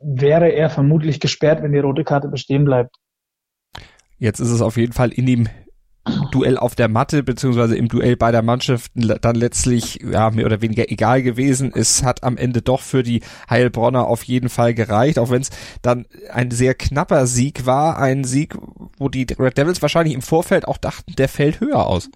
wäre 0.00 0.48
er 0.48 0.70
vermutlich 0.70 1.20
gesperrt, 1.20 1.62
wenn 1.62 1.72
die 1.72 1.78
rote 1.78 2.04
Karte 2.04 2.28
bestehen 2.28 2.64
bleibt. 2.64 2.96
Jetzt 4.18 4.40
ist 4.40 4.50
es 4.50 4.62
auf 4.62 4.76
jeden 4.76 4.92
Fall 4.92 5.10
in 5.12 5.26
dem 5.26 5.48
Duell 6.30 6.56
auf 6.56 6.74
der 6.74 6.88
Matte 6.88 7.22
beziehungsweise 7.22 7.76
im 7.76 7.88
Duell 7.88 8.16
beider 8.16 8.42
Mannschaften 8.42 9.14
dann 9.20 9.36
letztlich 9.36 10.00
ja 10.02 10.30
mehr 10.30 10.46
oder 10.46 10.60
weniger 10.60 10.90
egal 10.90 11.22
gewesen. 11.22 11.72
Es 11.74 12.02
hat 12.02 12.22
am 12.22 12.36
Ende 12.36 12.62
doch 12.62 12.80
für 12.80 13.02
die 13.02 13.22
Heilbronner 13.48 14.06
auf 14.06 14.22
jeden 14.24 14.48
Fall 14.48 14.74
gereicht, 14.74 15.18
auch 15.18 15.30
wenn 15.30 15.42
es 15.42 15.50
dann 15.82 16.06
ein 16.32 16.50
sehr 16.50 16.74
knapper 16.74 17.26
Sieg 17.26 17.66
war, 17.66 17.98
ein 17.98 18.24
Sieg, 18.24 18.56
wo 18.98 19.08
die 19.08 19.26
Red 19.38 19.58
Devils 19.58 19.82
wahrscheinlich 19.82 20.14
im 20.14 20.22
Vorfeld 20.22 20.66
auch 20.66 20.78
dachten, 20.78 21.14
der 21.16 21.28
fällt 21.28 21.60
höher 21.60 21.86
aus. 21.86 22.10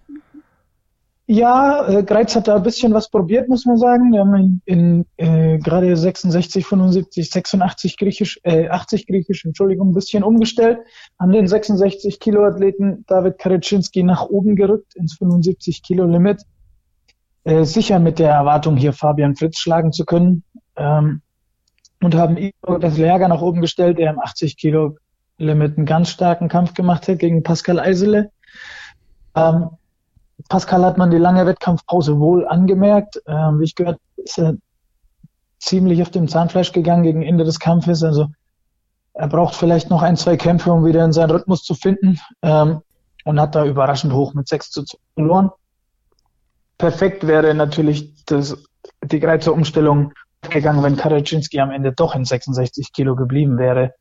Ja, 1.33 1.89
äh, 1.89 2.03
Greiz 2.03 2.37
hat 2.37 2.47
da 2.47 2.57
ein 2.57 2.63
bisschen 2.63 2.93
was 2.93 3.09
probiert, 3.09 3.49
muss 3.49 3.65
man 3.65 3.79
sagen. 3.79 4.13
Wir 4.13 4.21
haben 4.21 4.35
in, 4.35 4.63
in 4.67 5.07
äh, 5.17 5.57
gerade 5.57 5.97
66, 5.97 6.67
75, 6.67 7.31
86 7.31 7.97
griechisch, 7.97 8.39
äh, 8.43 8.69
80 8.69 9.07
griechisch, 9.07 9.47
Entschuldigung, 9.47 9.89
ein 9.89 9.95
bisschen 9.95 10.25
umgestellt. 10.25 10.81
Haben 11.19 11.33
den 11.33 11.47
66 11.47 12.21
Kilo 12.21 12.45
Athleten 12.45 13.07
David 13.07 13.39
Karetschinski 13.39 14.03
nach 14.03 14.27
oben 14.27 14.57
gerückt 14.57 14.95
ins 14.95 15.15
75 15.17 15.83
Kilo 15.83 16.05
Limit. 16.05 16.43
Äh, 17.45 17.65
sicher 17.65 17.99
mit 17.99 18.19
der 18.19 18.33
Erwartung, 18.33 18.77
hier 18.77 18.93
Fabian 18.93 19.35
Fritz 19.35 19.57
schlagen 19.57 19.93
zu 19.93 20.05
können. 20.05 20.45
Ähm, 20.77 21.23
und 22.03 22.15
haben 22.15 22.37
Igor 22.37 22.79
das 22.79 22.99
Lager 22.99 23.29
nach 23.29 23.41
oben 23.41 23.63
gestellt, 23.63 23.97
der 23.97 24.11
im 24.11 24.21
80 24.21 24.59
Kilo 24.59 24.99
Limit 25.39 25.79
einen 25.79 25.87
ganz 25.87 26.11
starken 26.11 26.49
Kampf 26.49 26.75
gemacht 26.75 27.09
hat 27.09 27.21
gegen 27.21 27.43
Pascal 27.43 27.81
Eisele. 27.81 28.31
Ähm, 29.35 29.71
Pascal 30.49 30.85
hat 30.85 30.99
man 30.99 31.11
die 31.11 31.19
lange 31.19 31.47
Wettkampfpause 31.47 32.19
wohl 32.19 32.47
angemerkt. 32.47 33.21
Ähm, 33.27 33.61
wie 33.61 33.65
ich 33.65 33.75
gehört, 33.75 33.99
ist 34.17 34.39
er 34.39 34.55
ziemlich 35.59 36.03
auf 36.03 36.11
dem 36.11 36.29
Zahnfleisch 36.29 36.73
gegangen 36.73 37.03
gegen 37.03 37.23
Ende 37.23 37.45
des 37.45 37.59
Kampfes. 37.59 38.03
Also 38.03 38.29
er 39.15 39.29
braucht 39.29 39.55
vielleicht 39.55 39.91
noch 39.91 40.03
ein, 40.03 40.17
zwei 40.17 40.37
Kämpfe, 40.37 40.73
um 40.73 40.85
wieder 40.85 41.05
in 41.05 41.13
seinen 41.13 41.31
Rhythmus 41.31 41.63
zu 41.63 41.75
finden. 41.75 42.19
Ähm, 42.43 42.81
und 43.25 43.41
hat 43.41 43.55
da 43.55 43.65
überraschend 43.65 44.13
hoch 44.13 44.35
mit 44.35 44.49
6 44.49 44.71
zu 44.71 44.85
2 44.85 44.99
verloren. 45.15 45.51
Perfekt 46.79 47.27
wäre 47.27 47.55
natürlich 47.55 48.25
das, 48.25 48.57
die 49.05 49.21
Greizer 49.21 49.53
Umstellung 49.53 50.13
gegangen, 50.51 50.83
wenn 50.83 50.97
Karaczynski 50.97 51.61
am 51.61 51.71
Ende 51.71 51.93
doch 51.93 52.17
in 52.17 52.25
66 52.25 52.93
Kilo 52.93 53.15
geblieben 53.15 53.59
wäre 53.59 53.95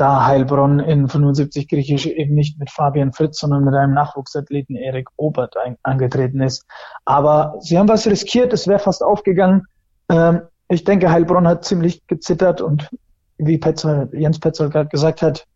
da 0.00 0.26
Heilbronn 0.26 0.80
in 0.80 1.08
75 1.08 1.68
Griechisch 1.68 2.06
eben 2.06 2.34
nicht 2.34 2.58
mit 2.58 2.70
Fabian 2.70 3.12
Fritz, 3.12 3.40
sondern 3.40 3.64
mit 3.64 3.74
einem 3.74 3.94
Nachwuchsathleten 3.94 4.76
Erik 4.76 5.08
Obert 5.16 5.56
ein, 5.56 5.76
angetreten 5.82 6.40
ist. 6.40 6.64
Aber 7.04 7.56
sie 7.60 7.78
haben 7.78 7.88
was 7.88 8.06
riskiert, 8.06 8.52
es 8.52 8.68
wäre 8.68 8.78
fast 8.78 9.02
aufgegangen. 9.02 9.66
Ähm, 10.08 10.42
ich 10.68 10.84
denke, 10.84 11.10
Heilbronn 11.10 11.48
hat 11.48 11.64
ziemlich 11.64 12.06
gezittert 12.06 12.60
und 12.60 12.88
wie 13.38 13.58
Petzold, 13.58 14.12
Jens 14.12 14.38
Petzold 14.38 14.72
gerade 14.72 14.88
gesagt 14.88 15.22
hat, 15.22 15.46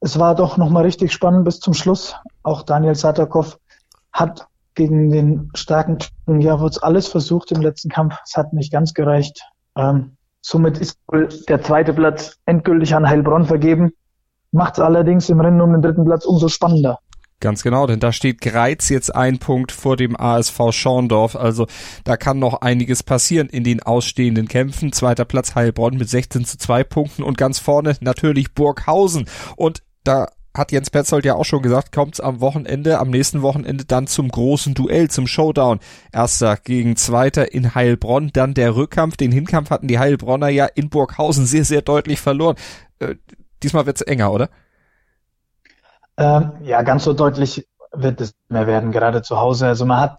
es 0.00 0.18
war 0.18 0.34
doch 0.34 0.56
nochmal 0.56 0.84
richtig 0.84 1.12
spannend 1.12 1.44
bis 1.44 1.60
zum 1.60 1.74
Schluss. 1.74 2.16
Auch 2.42 2.62
Daniel 2.62 2.94
Satakow 2.94 3.58
hat 4.12 4.46
gegen 4.74 5.10
den 5.10 5.50
starken 5.54 5.98
Javuz 6.26 6.78
alles 6.78 7.08
versucht 7.08 7.52
im 7.52 7.62
letzten 7.62 7.88
Kampf. 7.90 8.16
Es 8.24 8.36
hat 8.36 8.52
nicht 8.52 8.72
ganz 8.72 8.92
gereicht. 8.92 9.42
Ähm, 9.76 10.16
somit 10.44 10.78
ist 10.78 10.98
wohl 11.08 11.28
der 11.48 11.62
zweite 11.62 11.94
Platz 11.94 12.36
endgültig 12.44 12.94
an 12.94 13.08
Heilbronn 13.08 13.46
vergeben. 13.46 13.94
Macht 14.52 14.74
es 14.74 14.80
allerdings 14.80 15.28
im 15.30 15.40
Rennen 15.40 15.60
um 15.60 15.72
den 15.72 15.82
dritten 15.82 16.04
Platz 16.04 16.26
umso 16.26 16.48
spannender. 16.48 16.98
Ganz 17.40 17.62
genau, 17.62 17.86
denn 17.86 17.98
da 17.98 18.12
steht 18.12 18.40
Greiz 18.40 18.88
jetzt 18.90 19.14
ein 19.14 19.38
Punkt 19.38 19.72
vor 19.72 19.96
dem 19.96 20.18
ASV 20.18 20.70
Schorndorf. 20.70 21.34
Also 21.34 21.66
da 22.04 22.16
kann 22.16 22.38
noch 22.38 22.60
einiges 22.60 23.02
passieren 23.02 23.48
in 23.48 23.64
den 23.64 23.82
ausstehenden 23.82 24.46
Kämpfen. 24.46 24.92
Zweiter 24.92 25.24
Platz 25.24 25.54
Heilbronn 25.54 25.96
mit 25.96 26.08
16 26.08 26.44
zu 26.44 26.58
2 26.58 26.84
Punkten 26.84 27.22
und 27.22 27.38
ganz 27.38 27.58
vorne 27.58 27.96
natürlich 28.00 28.54
Burghausen. 28.54 29.26
Und 29.56 29.82
da 30.04 30.28
hat 30.56 30.72
Jens 30.72 30.90
Petzold 30.90 31.24
ja 31.24 31.34
auch 31.34 31.44
schon 31.44 31.62
gesagt, 31.62 31.92
kommt 31.92 32.14
es 32.14 32.20
am 32.20 32.40
Wochenende, 32.40 32.98
am 32.98 33.10
nächsten 33.10 33.42
Wochenende 33.42 33.84
dann 33.84 34.06
zum 34.06 34.28
großen 34.28 34.74
Duell, 34.74 35.10
zum 35.10 35.26
Showdown. 35.26 35.80
Erster 36.12 36.56
gegen 36.56 36.96
Zweiter 36.96 37.52
in 37.52 37.74
Heilbronn, 37.74 38.30
dann 38.32 38.54
der 38.54 38.76
Rückkampf. 38.76 39.16
Den 39.16 39.32
Hinkampf 39.32 39.70
hatten 39.70 39.88
die 39.88 39.98
Heilbronner 39.98 40.48
ja 40.48 40.66
in 40.66 40.90
Burghausen 40.90 41.46
sehr, 41.46 41.64
sehr 41.64 41.82
deutlich 41.82 42.20
verloren. 42.20 42.56
Äh, 43.00 43.16
diesmal 43.62 43.86
wird's 43.86 44.02
enger, 44.02 44.32
oder? 44.32 44.48
Ähm, 46.16 46.52
ja, 46.62 46.82
ganz 46.82 47.04
so 47.04 47.12
deutlich 47.12 47.66
wird 47.92 48.20
es 48.20 48.34
mehr 48.48 48.66
werden, 48.66 48.92
gerade 48.92 49.22
zu 49.22 49.38
Hause. 49.38 49.66
Also 49.66 49.84
man 49.86 50.00
hat 50.00 50.18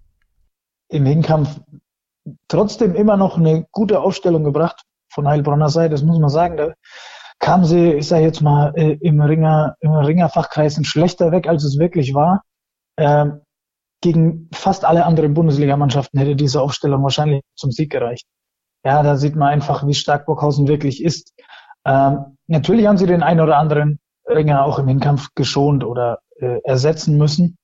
im 0.90 1.06
Hinkampf 1.06 1.62
trotzdem 2.48 2.96
immer 2.96 3.18
noch 3.18 3.38
eine 3.38 3.66
gute 3.72 4.02
Aufstellung 4.02 4.44
gebracht 4.44 4.82
von 5.10 5.28
Heilbronner 5.28 5.70
Seite, 5.70 5.92
das 5.92 6.04
muss 6.04 6.20
man 6.20 6.30
sagen. 6.30 6.58
Da 6.58 6.74
kamen 7.40 7.66
sie, 7.66 7.94
ich 7.94 8.08
sage 8.08 8.24
jetzt 8.24 8.42
mal, 8.42 8.74
äh, 8.76 8.98
im 9.02 9.22
Ringer, 9.22 9.76
im 9.80 9.92
Ringerfachkreisen 9.92 10.84
schlechter 10.86 11.32
weg, 11.32 11.48
als 11.48 11.64
es 11.64 11.78
wirklich 11.78 12.14
war. 12.14 12.44
Ähm, 12.98 13.42
gegen 14.02 14.50
fast 14.54 14.86
alle 14.86 15.06
anderen 15.06 15.34
Bundesligamannschaften 15.34 16.20
hätte 16.20 16.36
diese 16.36 16.62
Aufstellung 16.62 17.04
wahrscheinlich 17.04 17.42
zum 17.56 17.72
Sieg 17.72 17.92
gereicht. 17.92 18.28
Ja, 18.86 19.02
da 19.02 19.16
sieht 19.16 19.36
man 19.36 19.50
einfach, 19.50 19.86
wie 19.88 19.96
stark 19.96 20.28
Burghausen 20.28 20.68
wirklich 20.68 21.04
ist. 21.04 21.34
Ähm, 21.86 22.38
natürlich 22.48 22.86
haben 22.86 22.98
sie 22.98 23.08
den 23.08 23.24
einen 23.24 23.42
oder 23.42 23.58
anderen 23.58 24.00
Ringer 24.28 24.64
auch 24.64 24.80
im 24.80 24.88
Hinkampf 24.88 25.30
geschont 25.36 25.84
oder 25.84 26.20
äh, 26.40 26.60
ersetzen 26.64 27.18
müssen. 27.18 27.58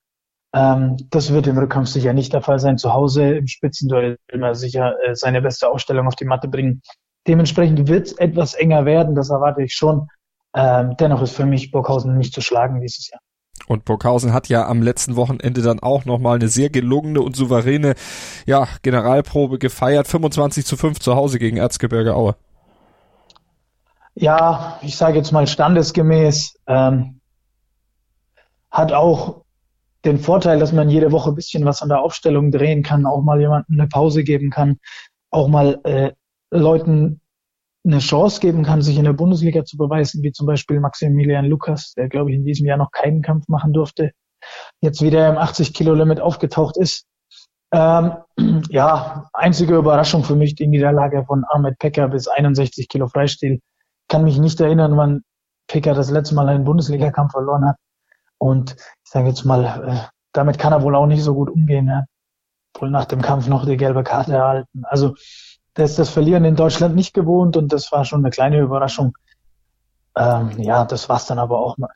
Ähm, 0.54 0.98
das 1.10 1.32
wird 1.32 1.48
im 1.48 1.58
Rückkampf 1.58 1.90
sicher 1.90 2.14
nicht 2.14 2.34
der 2.34 2.42
Fall 2.42 2.60
sein. 2.60 2.78
Zu 2.78 2.94
Hause 2.94 3.36
im 3.36 3.48
Spitzenduell 3.48 4.18
will 4.28 4.40
man 4.40 4.56
sicher 4.56 4.96
äh, 5.04 5.16
seine 5.16 5.42
beste 5.42 5.70
Aufstellung 5.70 6.08
auf 6.08 6.16
die 6.16 6.26
Matte 6.26 6.48
bringen. 6.48 6.82
Dementsprechend 7.28 7.88
wird 7.88 8.08
es 8.08 8.14
etwas 8.14 8.54
enger 8.54 8.86
werden, 8.86 9.16
das 9.16 9.30
erwarte 9.30 9.62
ich 9.62 9.74
schon. 9.74 10.08
Ähm, 10.56 10.96
dennoch 11.00 11.22
ist 11.22 11.36
für 11.36 11.46
mich 11.46 11.72
Burghausen 11.72 12.18
nicht 12.18 12.34
zu 12.34 12.42
schlagen 12.42 12.82
dieses 12.82 13.10
Jahr. 13.10 13.22
Und 13.68 13.86
Burghausen 13.86 14.34
hat 14.34 14.50
ja 14.50 14.68
am 14.68 14.82
letzten 14.82 15.16
Wochenende 15.16 15.62
dann 15.62 15.80
auch 15.80 16.06
nochmal 16.06 16.36
eine 16.36 16.48
sehr 16.48 16.70
gelungene 16.70 17.22
und 17.22 17.36
souveräne 17.36 17.94
ja, 18.46 18.68
Generalprobe 18.82 19.60
gefeiert. 19.60 20.08
25 20.08 20.66
zu 20.66 20.78
5 20.78 21.00
zu 21.00 21.16
Hause 21.16 21.40
gegen 21.40 21.58
Erzgebirge 21.58 22.16
Aue. 22.16 22.36
Ja, 24.16 24.80
ich 24.82 24.98
sage 24.98 25.18
jetzt 25.18 25.32
mal 25.32 25.48
standesgemäß. 25.48 26.60
Ähm, 26.68 27.22
hat 28.70 28.92
auch 28.94 29.44
den 30.06 30.18
Vorteil, 30.18 30.60
dass 30.60 30.74
man 30.74 30.90
jede 30.90 31.12
Woche 31.12 31.30
ein 31.30 31.36
bisschen 31.36 31.64
was 31.64 31.82
an 31.82 31.90
der 31.90 32.02
Aufstellung 32.02 32.52
drehen 32.52 32.84
kann, 32.84 33.06
auch 33.06 33.22
mal 33.22 33.40
jemandem 33.40 33.80
eine 33.80 33.88
Pause 33.88 34.24
geben 34.24 34.50
kann, 34.50 34.80
auch 35.30 35.48
mal 35.48 35.80
äh, 35.84 36.12
Leuten 36.52 37.22
eine 37.84 38.00
Chance 38.00 38.40
geben 38.40 38.64
kann, 38.64 38.82
sich 38.82 38.98
in 38.98 39.06
der 39.06 39.14
Bundesliga 39.14 39.66
zu 39.66 39.78
beweisen, 39.78 40.22
wie 40.24 40.32
zum 40.32 40.46
Beispiel 40.46 40.80
Maximilian 40.80 41.46
Lukas, 41.46 41.94
der, 41.94 42.10
glaube 42.10 42.30
ich, 42.30 42.38
in 42.38 42.46
diesem 42.46 42.68
Jahr 42.68 42.78
noch 42.78 42.92
keinen 42.92 43.22
Kampf 43.22 43.48
machen 43.48 43.74
durfte, 43.74 44.12
jetzt 44.82 45.02
wieder 45.02 45.28
im 45.30 45.38
80-Kilo-Limit 45.38 46.20
aufgetaucht 46.20 46.78
ist. 46.78 47.08
Ähm, 47.72 48.14
ja, 48.70 49.30
einzige 49.34 49.76
Überraschung 49.76 50.24
für 50.24 50.36
mich 50.36 50.56
die 50.56 50.68
Niederlage 50.68 51.26
von 51.26 51.44
Ahmed 51.50 51.80
Pecker 51.80 52.08
bis 52.10 52.28
61 52.28 52.88
Kilo 52.88 53.08
Freistil. 53.08 53.62
Kann 54.08 54.24
mich 54.24 54.38
nicht 54.38 54.60
erinnern, 54.60 54.98
wann 54.98 55.24
Pecker 55.68 55.94
das 55.94 56.12
letzte 56.12 56.36
Mal 56.36 56.50
einen 56.50 56.66
Bundesliga-Kampf 56.66 57.32
verloren 57.32 57.66
hat. 57.66 57.78
Und 58.38 58.76
ich 58.76 59.12
sage 59.12 59.30
jetzt 59.30 59.46
mal, 59.46 59.88
äh, 59.88 60.10
damit 60.34 60.60
kann 60.60 60.74
er 60.74 60.84
wohl 60.84 60.96
auch 60.96 61.06
nicht 61.06 61.24
so 61.24 61.34
gut 61.34 61.50
umgehen. 61.50 61.88
Ja. 61.88 62.04
Wohl 62.78 62.90
nach 62.90 63.06
dem 63.06 63.22
Kampf 63.22 63.48
noch 63.48 63.66
die 63.66 63.78
gelbe 63.78 64.04
Karte 64.04 64.34
erhalten. 64.34 64.84
Also 64.86 65.16
der 65.78 65.86
ist 65.86 65.98
das 66.00 66.10
Verlieren 66.10 66.46
in 66.46 66.56
Deutschland 66.56 66.96
nicht 66.96 67.14
gewohnt 67.14 67.58
und 67.58 67.72
das 67.72 67.92
war 67.92 68.06
schon 68.06 68.20
eine 68.20 68.30
kleine 68.30 68.60
Überraschung. 68.60 69.18
Ähm, 70.16 70.52
ja, 70.58 70.86
das 70.86 71.08
war's 71.10 71.26
dann 71.26 71.40
aber 71.40 71.60
auch 71.60 71.78
mal 71.78 71.90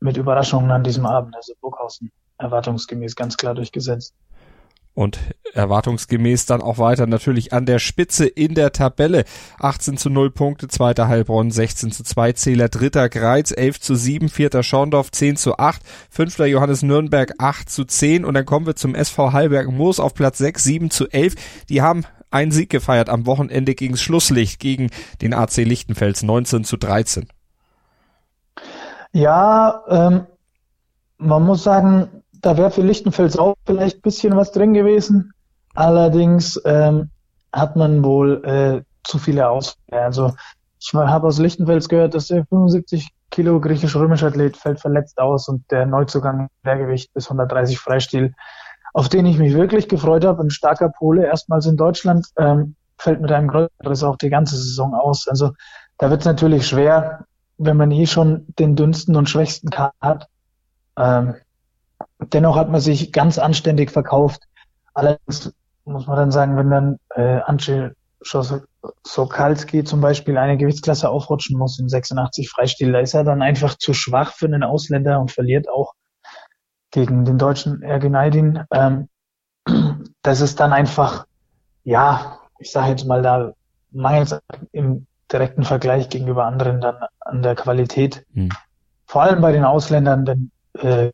mit 0.00 0.16
Überraschungen 0.16 0.70
an 0.70 0.84
diesem 0.84 1.06
Abend. 1.06 1.34
Also 1.34 1.54
Burghausen 1.60 2.10
erwartungsgemäß 2.38 3.16
ganz 3.16 3.36
klar 3.36 3.54
durchgesetzt 3.54 4.14
und 4.94 5.18
erwartungsgemäß 5.54 6.46
dann 6.46 6.60
auch 6.60 6.78
weiter 6.78 7.06
natürlich 7.06 7.52
an 7.52 7.66
der 7.66 7.78
Spitze 7.78 8.26
in 8.26 8.54
der 8.54 8.72
Tabelle. 8.72 9.24
18 9.58 9.96
zu 9.96 10.10
0 10.10 10.30
Punkte, 10.30 10.68
zweiter 10.68 11.08
Heilbronn, 11.08 11.50
16 11.50 11.92
zu 11.92 12.04
2 12.04 12.32
Zähler, 12.32 12.68
dritter 12.68 13.08
Greiz, 13.08 13.52
11 13.52 13.80
zu 13.80 13.94
7, 13.94 14.28
vierter 14.28 14.62
Schorndorf, 14.62 15.10
10 15.10 15.36
zu 15.36 15.58
8, 15.58 15.82
fünfter 16.10 16.46
Johannes 16.46 16.82
Nürnberg, 16.82 17.32
8 17.38 17.68
zu 17.68 17.84
10 17.84 18.24
und 18.24 18.34
dann 18.34 18.44
kommen 18.44 18.66
wir 18.66 18.76
zum 18.76 18.94
SV 18.94 19.32
Heilberg 19.32 19.70
Moos 19.70 19.98
auf 19.98 20.14
Platz 20.14 20.38
6, 20.38 20.62
7 20.62 20.90
zu 20.90 21.08
11. 21.08 21.34
Die 21.68 21.82
haben 21.82 22.04
einen 22.32 22.52
Sieg 22.52 22.70
gefeiert 22.70 23.08
am 23.08 23.26
Wochenende 23.26 23.74
gegen 23.74 23.96
Schlusslicht, 23.96 24.60
gegen 24.60 24.90
den 25.20 25.34
AC 25.34 25.58
Lichtenfels, 25.58 26.22
19 26.22 26.64
zu 26.64 26.76
13. 26.76 27.28
Ja, 29.12 29.82
ähm, 29.88 30.26
man 31.18 31.42
muss 31.44 31.62
sagen, 31.62 32.22
da 32.40 32.56
wäre 32.56 32.70
für 32.70 32.82
Lichtenfels 32.82 33.38
auch 33.38 33.54
vielleicht 33.66 33.98
ein 33.98 34.02
bisschen 34.02 34.36
was 34.36 34.52
drin 34.52 34.74
gewesen. 34.74 35.32
Allerdings 35.74 36.60
ähm, 36.64 37.10
hat 37.52 37.76
man 37.76 38.02
wohl 38.02 38.44
äh, 38.44 38.82
zu 39.04 39.18
viele 39.18 39.48
Ausfälle. 39.48 40.02
Also 40.02 40.34
ich 40.80 40.92
habe 40.94 41.26
aus 41.26 41.38
Lichtenfels 41.38 41.88
gehört, 41.88 42.14
dass 42.14 42.28
der 42.28 42.44
75 42.46 43.08
Kilo 43.30 43.60
griechisch-römischer 43.60 44.26
Athlet 44.26 44.56
fällt 44.56 44.80
verletzt 44.80 45.18
aus 45.18 45.48
und 45.48 45.70
der 45.70 45.86
Neuzugang 45.86 46.48
Lehrgewicht 46.64 47.12
bis 47.14 47.26
130 47.26 47.78
Freistil, 47.78 48.34
auf 48.92 49.08
den 49.08 49.26
ich 49.26 49.38
mich 49.38 49.54
wirklich 49.54 49.88
gefreut 49.88 50.24
habe, 50.24 50.42
ein 50.42 50.50
starker 50.50 50.90
Pole, 50.90 51.24
erstmals 51.24 51.66
in 51.66 51.76
Deutschland, 51.76 52.26
ähm, 52.38 52.76
fällt 52.98 53.20
mit 53.20 53.32
einem 53.32 53.50
Kreuzriss 53.50 54.04
auch 54.04 54.16
die 54.16 54.30
ganze 54.30 54.56
Saison 54.56 54.94
aus. 54.94 55.26
Also 55.28 55.52
da 55.98 56.10
wird 56.10 56.20
es 56.20 56.26
natürlich 56.26 56.66
schwer, 56.66 57.24
wenn 57.58 57.76
man 57.76 57.90
eh 57.90 58.06
schon 58.06 58.46
den 58.58 58.76
dünnsten 58.76 59.16
und 59.16 59.28
schwächsten 59.28 59.70
Kader 59.70 59.94
hat. 60.00 60.28
Ähm, 60.96 61.34
Dennoch 62.32 62.56
hat 62.56 62.70
man 62.70 62.80
sich 62.80 63.12
ganz 63.12 63.38
anständig 63.38 63.90
verkauft. 63.90 64.42
Allerdings 64.94 65.52
muss 65.84 66.06
man 66.06 66.16
dann 66.16 66.30
sagen, 66.30 66.56
wenn 66.56 66.70
dann 66.70 66.98
äh, 67.14 67.40
Ance 67.44 67.94
Sokalski 69.04 69.82
zum 69.82 70.00
Beispiel 70.00 70.38
eine 70.38 70.56
Gewichtsklasse 70.56 71.08
aufrutschen 71.08 71.58
muss 71.58 71.80
in 71.80 71.88
86 71.88 72.48
Freistil, 72.50 72.92
da 72.92 73.00
ist 73.00 73.14
er 73.14 73.24
dann 73.24 73.42
einfach 73.42 73.76
zu 73.76 73.94
schwach 73.94 74.32
für 74.32 74.46
einen 74.46 74.62
Ausländer 74.62 75.20
und 75.20 75.32
verliert 75.32 75.68
auch 75.68 75.92
gegen 76.92 77.24
den 77.24 77.38
deutschen 77.38 77.82
Ergünaydin. 77.82 78.64
Ähm, 78.70 79.08
das 80.22 80.40
ist 80.40 80.60
dann 80.60 80.72
einfach, 80.72 81.26
ja, 81.82 82.38
ich 82.58 82.70
sage 82.70 82.90
jetzt 82.90 83.06
mal, 83.06 83.22
da 83.22 83.52
mangelt 83.90 84.40
im 84.70 85.06
direkten 85.32 85.64
Vergleich 85.64 86.08
gegenüber 86.08 86.44
anderen 86.44 86.80
dann 86.80 86.96
an 87.20 87.42
der 87.42 87.56
Qualität. 87.56 88.24
Hm. 88.34 88.50
Vor 89.06 89.22
allem 89.22 89.40
bei 89.40 89.52
den 89.52 89.64
Ausländern, 89.64 90.24
denn 90.24 90.50
äh, 90.74 91.10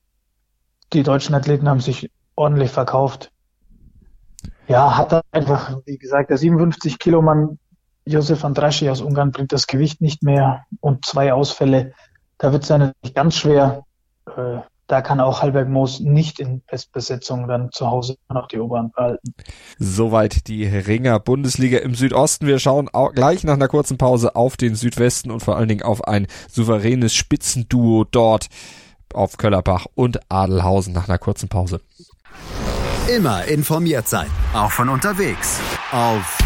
die 0.93 1.03
deutschen 1.03 1.35
Athleten 1.35 1.69
haben 1.69 1.81
sich 1.81 2.11
ordentlich 2.35 2.71
verkauft. 2.71 3.31
Ja, 4.67 4.97
hat 4.97 5.13
dann 5.13 5.23
einfach, 5.33 5.79
wie 5.87 5.99
gesagt, 5.99 6.31
der 6.31 6.39
57 6.39 6.99
Kilo 6.99 7.23
Mann 7.23 7.59
Josef 8.05 8.45
Andraschi 8.45 8.89
aus 8.89 9.03
Ungarn 9.03 9.33
bringt 9.33 9.53
das 9.53 9.67
Gewicht 9.67 10.01
nicht 10.01 10.23
mehr 10.23 10.65
und 10.81 11.05
zwei 11.05 11.33
Ausfälle. 11.33 11.93
Da 12.39 12.53
wird 12.53 12.63
es 12.63 12.69
dann 12.69 12.93
nicht 13.03 13.15
ganz 13.15 13.37
schwer. 13.37 13.85
Äh, 14.27 14.61
da 14.89 15.03
kann 15.03 15.21
auch 15.21 15.43
Halberg 15.43 15.69
Moos 15.69 16.01
nicht 16.01 16.41
in 16.41 16.63
Bestbesetzung 16.63 17.47
dann 17.47 17.71
zu 17.71 17.87
Hause 17.87 18.17
noch 18.29 18.49
die 18.49 18.59
Oberhand 18.59 18.95
behalten. 18.95 19.35
Soweit 19.79 20.49
die 20.49 20.67
Ringer 20.67 21.21
Bundesliga 21.21 21.79
im 21.79 21.95
Südosten. 21.95 22.47
Wir 22.47 22.59
schauen 22.59 22.89
auch 22.93 23.13
gleich 23.13 23.45
nach 23.45 23.55
einer 23.55 23.69
kurzen 23.69 23.99
Pause 23.99 24.35
auf 24.35 24.57
den 24.57 24.75
Südwesten 24.75 25.31
und 25.31 25.41
vor 25.41 25.57
allen 25.57 25.69
Dingen 25.69 25.83
auf 25.83 26.09
ein 26.09 26.27
souveränes 26.51 27.15
Spitzenduo 27.15 28.05
dort 28.05 28.49
auf 29.13 29.37
Köllerbach 29.37 29.87
und 29.95 30.21
Adelhausen 30.31 30.95
nach 30.95 31.09
einer 31.09 31.19
kurzen 31.19 31.49
Pause. 31.49 31.81
Immer 33.15 33.45
informiert 33.45 34.09
sein, 34.09 34.29
auch 34.55 34.71
von 34.71 34.89
unterwegs. 34.89 35.61
Auf 35.93 36.39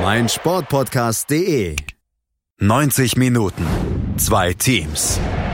meinsportpodcast.de. 0.00 1.76
90 2.58 3.16
Minuten, 3.16 3.66
zwei 4.18 4.54
Teams, 4.54 5.18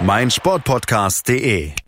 meinsportpodcast.de. 0.00 1.85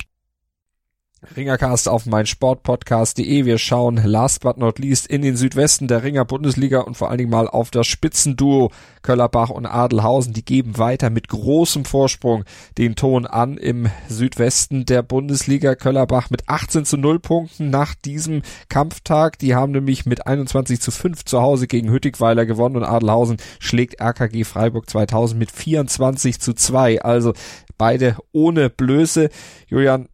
Ringercast 1.37 1.88
auf 1.88 2.07
meinsportpodcast.de. 2.07 3.44
Wir 3.44 3.59
schauen 3.59 3.96
last 3.96 4.40
but 4.42 4.57
not 4.57 4.78
least 4.78 5.09
in 5.09 5.20
den 5.20 5.37
Südwesten 5.37 5.88
der 5.88 6.04
Ringer 6.04 6.24
Bundesliga 6.24 6.81
und 6.81 6.96
vor 6.96 7.09
allen 7.09 7.18
Dingen 7.18 7.31
mal 7.31 7.48
auf 7.48 7.70
das 7.70 7.88
Spitzenduo 7.88 8.70
Köllerbach 9.02 9.50
und 9.50 9.66
Adelhausen. 9.66 10.33
Die 10.33 10.44
geben 10.44 10.78
weiter 10.78 11.11
mit 11.11 11.26
großem 11.28 11.85
Vorsprung 11.85 12.44
den 12.78 12.94
Ton 12.94 13.26
an 13.26 13.57
im 13.57 13.90
Südwesten 14.09 14.87
der 14.87 15.02
Bundesliga. 15.02 15.74
Köllerbach 15.74 16.31
mit 16.31 16.48
18 16.48 16.85
zu 16.85 16.96
0 16.96 17.18
Punkten 17.18 17.68
nach 17.68 17.96
diesem 17.96 18.42
Kampftag. 18.68 19.40
Die 19.40 19.57
haben 19.57 19.72
nämlich 19.72 20.07
mit 20.07 20.26
21 20.26 20.81
zu 20.81 20.92
5 20.92 21.24
zu 21.24 21.42
Hause 21.42 21.66
gegen 21.66 21.90
Hüttigweiler 21.90 22.46
gewonnen 22.46 22.76
und 22.76 22.85
Adelhausen 22.85 23.38
schlägt 23.59 24.00
RKG 24.00 24.44
Freiburg 24.44 24.88
2000 24.88 25.37
mit 25.38 25.50
24 25.50 26.38
zu 26.40 26.54
2. 26.54 27.02
Also 27.02 27.33
beide 27.76 28.16
ohne 28.31 28.70
Blöße. 28.70 29.31
Julian, 29.66 30.09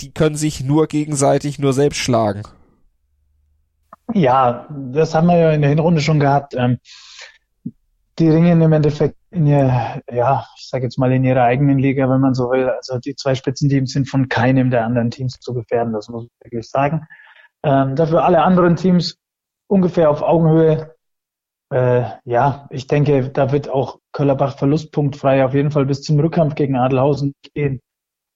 die 0.00 0.12
können 0.12 0.36
sich 0.36 0.62
nur 0.62 0.86
gegenseitig 0.86 1.58
nur 1.58 1.72
selbst 1.72 1.98
schlagen. 1.98 2.42
Ja, 4.14 4.66
das 4.70 5.14
haben 5.14 5.26
wir 5.26 5.36
ja 5.36 5.52
in 5.52 5.60
der 5.60 5.70
Hinrunde 5.70 6.00
schon 6.00 6.20
gehabt. 6.20 6.54
Ähm, 6.54 6.78
die 8.18 8.28
ringen 8.28 8.60
im 8.60 8.72
Endeffekt 8.72 9.16
in 9.30 9.46
ihr, 9.46 10.02
ja, 10.10 10.46
ich 10.56 10.68
sage 10.68 10.84
jetzt 10.84 10.98
mal 10.98 11.12
in 11.12 11.24
ihrer 11.24 11.42
eigenen 11.42 11.78
Liga, 11.78 12.08
wenn 12.08 12.20
man 12.20 12.34
so 12.34 12.50
will. 12.50 12.68
Also 12.68 12.98
die 12.98 13.14
zwei 13.14 13.34
Spitzenteams 13.34 13.92
sind 13.92 14.08
von 14.08 14.28
keinem 14.28 14.70
der 14.70 14.84
anderen 14.84 15.10
Teams 15.10 15.38
zu 15.40 15.54
gefährden, 15.54 15.92
das 15.92 16.08
muss 16.08 16.24
ich 16.24 16.30
wirklich 16.44 16.68
sagen. 16.68 17.06
Ähm, 17.62 17.96
dafür 17.96 18.24
alle 18.24 18.42
anderen 18.42 18.76
Teams 18.76 19.16
ungefähr 19.68 20.10
auf 20.10 20.22
Augenhöhe. 20.22 20.94
Äh, 21.70 22.04
ja, 22.24 22.66
ich 22.70 22.86
denke, 22.86 23.28
da 23.28 23.52
wird 23.52 23.68
auch 23.68 23.98
Köllerbach 24.12 24.56
verlustpunktfrei 24.56 25.44
auf 25.44 25.54
jeden 25.54 25.70
Fall 25.70 25.84
bis 25.84 26.02
zum 26.02 26.18
Rückkampf 26.18 26.54
gegen 26.54 26.76
Adelhausen 26.76 27.34
gehen. 27.54 27.80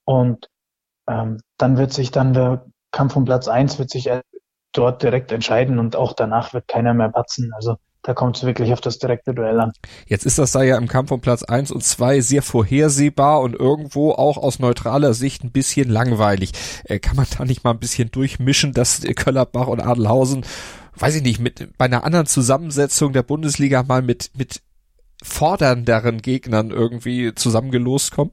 Und 0.05 0.47
ähm, 1.07 1.39
dann 1.57 1.77
wird 1.77 1.93
sich 1.93 2.11
dann 2.11 2.33
der 2.33 2.65
Kampf 2.91 3.15
um 3.15 3.25
Platz 3.25 3.47
eins 3.47 3.79
wird 3.79 3.89
sich 3.89 4.09
dort 4.71 5.03
direkt 5.03 5.31
entscheiden 5.31 5.79
und 5.79 5.95
auch 5.95 6.13
danach 6.13 6.53
wird 6.53 6.67
keiner 6.67 6.93
mehr 6.93 7.09
batzen. 7.09 7.51
Also 7.55 7.75
da 8.01 8.13
kommt 8.13 8.35
es 8.35 8.43
wirklich 8.43 8.73
auf 8.73 8.81
das 8.81 8.99
direkte 8.99 9.33
Duell 9.33 9.59
an. 9.59 9.71
Jetzt 10.07 10.25
ist 10.25 10.37
das 10.37 10.51
da 10.51 10.61
ja 10.61 10.77
im 10.77 10.89
Kampf 10.89 11.11
um 11.11 11.21
Platz 11.21 11.43
eins 11.43 11.71
und 11.71 11.83
zwei 11.83 12.19
sehr 12.19 12.41
vorhersehbar 12.41 13.39
und 13.41 13.55
irgendwo 13.55 14.11
auch 14.11 14.37
aus 14.37 14.59
neutraler 14.59 15.13
Sicht 15.13 15.43
ein 15.43 15.51
bisschen 15.51 15.89
langweilig. 15.89 16.51
Äh, 16.83 16.99
kann 16.99 17.15
man 17.15 17.25
da 17.37 17.45
nicht 17.45 17.63
mal 17.63 17.71
ein 17.71 17.79
bisschen 17.79 18.11
durchmischen, 18.11 18.73
dass 18.73 19.01
Köllerbach 19.15 19.67
und 19.67 19.79
Adelhausen, 19.79 20.45
weiß 20.97 21.15
ich 21.15 21.23
nicht, 21.23 21.39
mit 21.39 21.77
bei 21.77 21.85
einer 21.85 22.03
anderen 22.03 22.25
Zusammensetzung 22.25 23.13
der 23.13 23.23
Bundesliga 23.23 23.83
mal 23.83 24.01
mit, 24.01 24.31
mit 24.35 24.61
fordernderen 25.23 26.21
Gegnern 26.21 26.71
irgendwie 26.71 27.33
zusammengelost 27.33 28.11
kommen? 28.11 28.31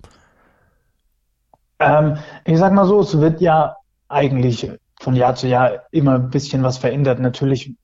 Ähm, 1.81 2.19
ich 2.45 2.59
sag 2.59 2.73
mal 2.73 2.87
so, 2.87 3.01
es 3.01 3.19
wird 3.19 3.41
ja 3.41 3.77
eigentlich 4.09 4.71
von 5.01 5.17
Jahr 5.17 5.35
zu 5.35 5.49
Jahr 5.49 5.85
immer 5.91 6.17
ein 6.17 6.31
bisschen 6.31 6.63
was 6.63 6.79
verändert. 6.79 7.21
Natürlich 7.21 7.75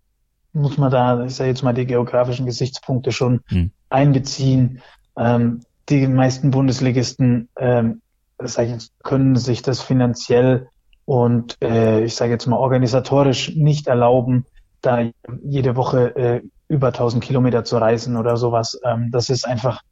muss 0.52 0.78
man 0.78 0.90
da, 0.90 1.24
ich 1.24 1.34
sage 1.34 1.50
jetzt 1.50 1.62
mal, 1.62 1.74
die 1.74 1.86
geografischen 1.86 2.46
Gesichtspunkte 2.46 3.12
schon 3.12 3.40
hm. 3.48 3.70
einbeziehen. 3.90 4.80
Ähm, 5.16 5.60
die 5.88 6.06
meisten 6.06 6.50
Bundesligisten 6.50 7.48
ähm, 7.56 8.02
sag 8.38 8.66
ich 8.66 8.72
jetzt, 8.72 8.92
können 9.02 9.36
sich 9.36 9.62
das 9.62 9.80
finanziell 9.80 10.68
und 11.04 11.56
äh, 11.62 12.04
ich 12.04 12.16
sage 12.16 12.32
jetzt 12.32 12.46
mal 12.46 12.56
organisatorisch 12.56 13.54
nicht 13.54 13.86
erlauben, 13.86 14.44
da 14.82 15.04
jede 15.42 15.76
Woche 15.76 16.16
äh, 16.16 16.42
über 16.68 16.88
1000 16.88 17.22
Kilometer 17.22 17.64
zu 17.64 17.78
reisen 17.78 18.16
oder 18.16 18.36
sowas. 18.36 18.78
Ähm, 18.84 19.10
das 19.10 19.30
ist 19.30 19.46
einfach 19.46 19.82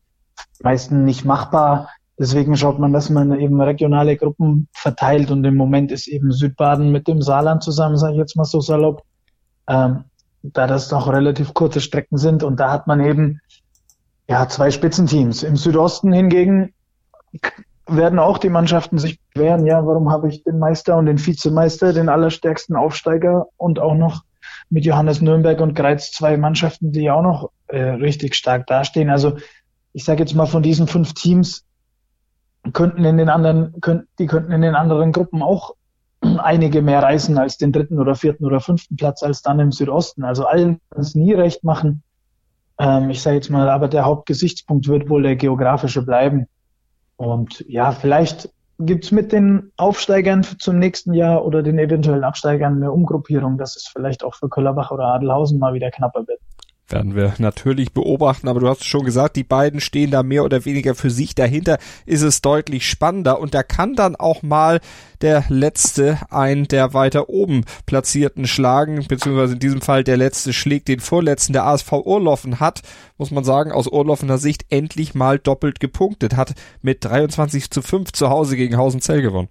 meisten 0.62 1.04
nicht 1.04 1.24
machbar. 1.24 1.88
Deswegen 2.18 2.56
schaut 2.56 2.78
man, 2.78 2.92
dass 2.92 3.10
man 3.10 3.38
eben 3.40 3.60
regionale 3.60 4.16
Gruppen 4.16 4.68
verteilt 4.72 5.30
und 5.30 5.44
im 5.44 5.56
Moment 5.56 5.90
ist 5.90 6.06
eben 6.06 6.30
Südbaden 6.30 6.92
mit 6.92 7.08
dem 7.08 7.20
Saarland 7.22 7.62
zusammen, 7.62 7.96
sage 7.96 8.12
ich 8.12 8.18
jetzt 8.18 8.36
mal 8.36 8.44
so 8.44 8.60
salopp, 8.60 9.02
ähm, 9.68 10.04
da 10.42 10.66
das 10.66 10.90
noch 10.90 11.10
relativ 11.10 11.54
kurze 11.54 11.80
Strecken 11.80 12.18
sind 12.18 12.42
und 12.42 12.60
da 12.60 12.70
hat 12.70 12.86
man 12.86 13.00
eben 13.00 13.40
ja 14.28 14.46
zwei 14.48 14.70
Spitzenteams. 14.70 15.42
Im 15.42 15.56
Südosten 15.56 16.12
hingegen 16.12 16.72
werden 17.86 18.18
auch 18.18 18.38
die 18.38 18.48
Mannschaften 18.48 18.98
sich 18.98 19.18
beschweren, 19.20 19.66
ja, 19.66 19.84
warum 19.84 20.10
habe 20.10 20.28
ich 20.28 20.44
den 20.44 20.58
Meister 20.58 20.96
und 20.96 21.06
den 21.06 21.24
Vizemeister, 21.24 21.92
den 21.92 22.08
allerstärksten 22.08 22.76
Aufsteiger 22.76 23.46
und 23.56 23.80
auch 23.80 23.94
noch 23.94 24.22
mit 24.70 24.84
Johannes 24.84 25.20
Nürnberg 25.20 25.60
und 25.60 25.74
Greiz 25.74 26.12
zwei 26.12 26.36
Mannschaften, 26.36 26.92
die 26.92 27.10
auch 27.10 27.22
noch 27.22 27.50
äh, 27.66 27.80
richtig 27.80 28.34
stark 28.36 28.66
dastehen. 28.66 29.10
Also 29.10 29.36
ich 29.92 30.04
sage 30.04 30.20
jetzt 30.20 30.34
mal 30.34 30.46
von 30.46 30.62
diesen 30.62 30.86
fünf 30.86 31.12
Teams 31.14 31.64
könnten 32.72 33.04
in 33.04 33.18
den 33.18 33.28
anderen, 33.28 33.80
könnten, 33.80 34.08
die 34.18 34.26
könnten 34.26 34.52
in 34.52 34.62
den 34.62 34.74
anderen 34.74 35.12
Gruppen 35.12 35.42
auch 35.42 35.74
einige 36.20 36.82
mehr 36.82 37.02
reißen 37.02 37.36
als 37.38 37.58
den 37.58 37.72
dritten 37.72 37.98
oder 37.98 38.14
vierten 38.14 38.44
oder 38.44 38.60
fünften 38.60 38.96
Platz 38.96 39.22
als 39.22 39.42
dann 39.42 39.60
im 39.60 39.72
Südosten. 39.72 40.24
Also 40.24 40.46
allen 40.46 40.80
kann 40.90 41.00
es 41.00 41.14
nie 41.14 41.34
recht 41.34 41.64
machen. 41.64 42.02
Ähm, 42.78 43.10
ich 43.10 43.22
sage 43.22 43.36
jetzt 43.36 43.50
mal, 43.50 43.68
aber 43.68 43.88
der 43.88 44.04
Hauptgesichtspunkt 44.04 44.88
wird 44.88 45.08
wohl 45.08 45.22
der 45.22 45.36
geografische 45.36 46.02
bleiben. 46.02 46.46
Und 47.16 47.64
ja, 47.68 47.92
vielleicht 47.92 48.50
gibt's 48.78 49.12
mit 49.12 49.30
den 49.30 49.70
Aufsteigern 49.76 50.42
zum 50.42 50.78
nächsten 50.78 51.14
Jahr 51.14 51.44
oder 51.44 51.62
den 51.62 51.78
eventuellen 51.78 52.24
Absteigern 52.24 52.76
eine 52.76 52.90
Umgruppierung, 52.90 53.56
dass 53.56 53.76
es 53.76 53.86
vielleicht 53.86 54.24
auch 54.24 54.34
für 54.34 54.48
Köllerbach 54.48 54.90
oder 54.90 55.06
Adelhausen 55.06 55.60
mal 55.60 55.74
wieder 55.74 55.92
knapper 55.92 56.26
wird 56.26 56.40
werden 56.88 57.14
wir 57.14 57.34
natürlich 57.38 57.92
beobachten, 57.92 58.48
aber 58.48 58.60
du 58.60 58.68
hast 58.68 58.84
schon 58.84 59.04
gesagt, 59.04 59.36
die 59.36 59.44
beiden 59.44 59.80
stehen 59.80 60.10
da 60.10 60.22
mehr 60.22 60.44
oder 60.44 60.64
weniger 60.64 60.94
für 60.94 61.10
sich. 61.10 61.34
Dahinter 61.34 61.78
ist 62.04 62.22
es 62.22 62.42
deutlich 62.42 62.88
spannender 62.88 63.40
und 63.40 63.54
da 63.54 63.62
kann 63.62 63.94
dann 63.94 64.16
auch 64.16 64.42
mal 64.42 64.80
der 65.22 65.44
letzte 65.48 66.18
ein 66.30 66.64
der 66.68 66.92
weiter 66.92 67.28
oben 67.30 67.64
platzierten 67.86 68.46
schlagen, 68.46 69.06
beziehungsweise 69.08 69.54
in 69.54 69.60
diesem 69.60 69.80
Fall 69.80 70.04
der 70.04 70.18
letzte 70.18 70.52
schlägt 70.52 70.88
den 70.88 71.00
vorletzten. 71.00 71.54
Der 71.54 71.64
ASV 71.64 71.92
Urloffen 71.92 72.60
hat, 72.60 72.82
muss 73.16 73.30
man 73.30 73.44
sagen, 73.44 73.72
aus 73.72 73.86
Urloffener 73.86 74.38
Sicht 74.38 74.66
endlich 74.68 75.14
mal 75.14 75.38
doppelt 75.38 75.80
gepunktet, 75.80 76.36
hat 76.36 76.54
mit 76.82 77.04
23 77.04 77.70
zu 77.70 77.80
5 77.80 78.12
zu 78.12 78.28
Hause 78.28 78.56
gegen 78.56 78.76
Hausenzell 78.76 79.22
gewonnen. 79.22 79.48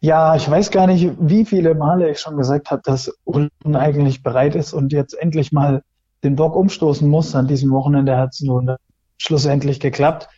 Ja, 0.00 0.34
ich 0.36 0.50
weiß 0.50 0.70
gar 0.70 0.86
nicht, 0.86 1.10
wie 1.18 1.44
viele 1.44 1.74
Male 1.74 2.10
ich 2.10 2.20
schon 2.20 2.36
gesagt 2.36 2.70
habe, 2.70 2.82
dass 2.84 3.12
Ulm 3.24 3.50
eigentlich 3.72 4.22
bereit 4.22 4.54
ist 4.54 4.72
und 4.72 4.92
jetzt 4.92 5.14
endlich 5.14 5.52
mal 5.52 5.82
den 6.24 6.36
Bock 6.36 6.56
umstoßen 6.56 7.08
muss. 7.08 7.34
An 7.34 7.46
diesem 7.46 7.70
Wochenende 7.70 8.16
hat 8.16 8.30
es 8.32 8.40
nun 8.40 8.76
schlussendlich 9.18 9.80
geklappt. 9.80 10.28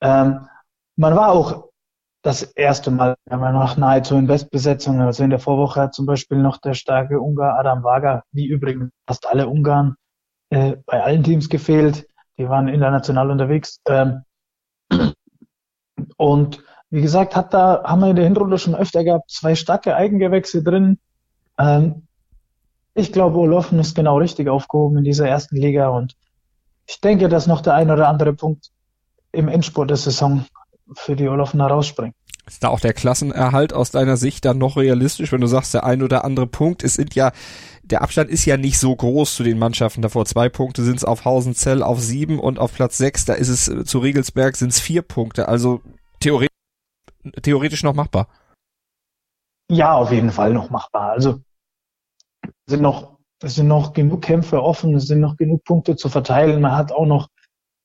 Ähm, 0.00 0.46
man 0.96 1.14
war 1.14 1.30
auch 1.30 1.66
das 2.22 2.42
erste 2.42 2.90
Mal 2.90 3.14
einmal 3.30 3.52
noch 3.52 3.76
nahezu 3.76 4.16
in 4.16 4.26
Bestbesetzung. 4.26 5.00
Also 5.00 5.22
in 5.22 5.30
der 5.30 5.38
Vorwoche 5.38 5.80
hat 5.80 5.94
zum 5.94 6.06
Beispiel 6.06 6.38
noch 6.38 6.58
der 6.58 6.74
starke 6.74 7.20
Ungar 7.20 7.58
Adam 7.58 7.84
Wager, 7.84 8.24
wie 8.32 8.46
übrigens 8.46 8.90
fast 9.06 9.28
alle 9.28 9.46
Ungarn, 9.46 9.94
äh, 10.50 10.76
bei 10.86 11.02
allen 11.02 11.22
Teams 11.22 11.48
gefehlt. 11.48 12.06
Die 12.38 12.48
waren 12.48 12.68
international 12.68 13.30
unterwegs. 13.30 13.80
Ähm, 13.88 14.22
und 16.16 16.64
wie 16.96 17.02
gesagt, 17.02 17.36
hat 17.36 17.52
da, 17.52 17.82
haben 17.84 18.00
wir 18.00 18.08
in 18.08 18.16
der 18.16 18.24
Hinrunde 18.24 18.56
schon 18.56 18.74
öfter 18.74 19.04
gehabt, 19.04 19.30
zwei 19.30 19.54
starke 19.54 19.94
Eigengewächse 19.94 20.62
drin. 20.62 20.98
Ähm, 21.58 22.06
ich 22.94 23.12
glaube, 23.12 23.36
Olofen 23.36 23.78
ist 23.78 23.94
genau 23.94 24.16
richtig 24.16 24.48
aufgehoben 24.48 24.96
in 24.96 25.04
dieser 25.04 25.28
ersten 25.28 25.56
Liga 25.56 25.90
und 25.90 26.16
ich 26.88 26.98
denke, 27.02 27.28
dass 27.28 27.46
noch 27.46 27.60
der 27.60 27.74
ein 27.74 27.90
oder 27.90 28.08
andere 28.08 28.32
Punkt 28.32 28.70
im 29.30 29.48
Endspurt 29.48 29.90
der 29.90 29.98
Saison 29.98 30.46
für 30.94 31.16
die 31.16 31.28
Olofen 31.28 31.60
herausspringt. 31.60 32.14
Ist 32.46 32.64
da 32.64 32.68
auch 32.68 32.80
der 32.80 32.94
Klassenerhalt 32.94 33.74
aus 33.74 33.90
deiner 33.90 34.16
Sicht 34.16 34.46
dann 34.46 34.56
noch 34.56 34.78
realistisch, 34.78 35.32
wenn 35.32 35.42
du 35.42 35.48
sagst, 35.48 35.74
der 35.74 35.84
ein 35.84 36.02
oder 36.02 36.24
andere 36.24 36.46
Punkt? 36.46 36.82
Es 36.82 36.94
sind 36.94 37.14
ja, 37.14 37.32
der 37.82 38.00
Abstand 38.00 38.30
ist 38.30 38.46
ja 38.46 38.56
nicht 38.56 38.78
so 38.78 38.96
groß 38.96 39.34
zu 39.34 39.42
den 39.42 39.58
Mannschaften 39.58 40.00
davor. 40.00 40.24
Zwei 40.24 40.48
Punkte 40.48 40.82
sind 40.82 40.96
es 40.96 41.04
auf 41.04 41.26
Hausenzell 41.26 41.82
auf 41.82 42.00
sieben 42.00 42.38
und 42.38 42.58
auf 42.58 42.72
Platz 42.72 42.96
sechs, 42.96 43.26
da 43.26 43.34
ist 43.34 43.48
es 43.48 43.68
äh, 43.68 43.84
zu 43.84 43.98
Regelsberg 43.98 44.56
sind 44.56 44.70
es 44.70 44.80
vier 44.80 45.02
Punkte. 45.02 45.48
Also 45.48 45.82
theoretisch 46.20 46.55
theoretisch 47.42 47.82
noch 47.82 47.94
machbar. 47.94 48.28
Ja, 49.70 49.94
auf 49.94 50.12
jeden 50.12 50.30
Fall 50.30 50.52
noch 50.52 50.70
machbar. 50.70 51.10
Also 51.10 51.40
sind 52.66 52.82
noch, 52.82 53.18
es 53.42 53.56
sind 53.56 53.68
noch 53.68 53.92
genug 53.92 54.22
Kämpfe 54.22 54.62
offen, 54.62 54.94
es 54.94 55.06
sind 55.06 55.20
noch 55.20 55.36
genug 55.36 55.64
Punkte 55.64 55.96
zu 55.96 56.08
verteilen. 56.08 56.60
Man 56.60 56.76
hat 56.76 56.92
auch 56.92 57.06
noch 57.06 57.28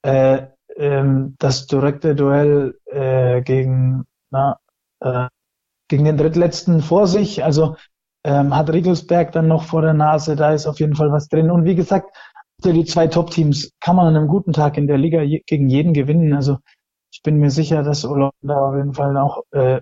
äh, 0.04 0.48
ähm, 0.78 1.36
das 1.40 1.68
direkte 1.68 2.16
Duell 2.16 2.80
äh, 2.86 3.42
gegen, 3.42 4.06
na, 4.30 4.60
äh, 5.00 5.28
gegen 5.88 6.06
den 6.06 6.18
drittletzten 6.18 6.82
vor 6.82 7.08
sich. 7.08 7.44
Also 7.44 7.76
ähm, 8.24 8.56
hat 8.56 8.72
Riegelsberg 8.72 9.32
dann 9.32 9.48
noch 9.48 9.64
vor 9.64 9.82
der 9.82 9.94
Nase, 9.94 10.36
da 10.36 10.54
ist 10.54 10.68
auf 10.68 10.80
jeden 10.80 10.96
Fall 10.96 11.12
was 11.12 11.28
drin. 11.28 11.50
Und 11.50 11.66
wie 11.66 11.76
gesagt, 11.76 12.16
die 12.64 12.86
zwei 12.86 13.08
Top-Teams 13.08 13.72
kann 13.80 13.96
man 13.96 14.08
an 14.08 14.16
einem 14.16 14.28
guten 14.28 14.54
Tag 14.54 14.78
in 14.78 14.86
der 14.86 14.98
Liga 14.98 15.22
je, 15.22 15.42
gegen 15.48 15.68
jeden 15.68 15.94
gewinnen. 15.94 16.34
Also 16.34 16.60
ich 17.12 17.22
bin 17.24 17.38
mir 17.38 17.52
sicher, 17.52 17.84
dass 17.84 18.06
Olaf 18.06 18.34
da 18.42 18.56
auf 18.56 18.76
jeden 18.76 18.94
Fall 18.94 19.18
auch 19.18 19.44
äh, 19.52 19.82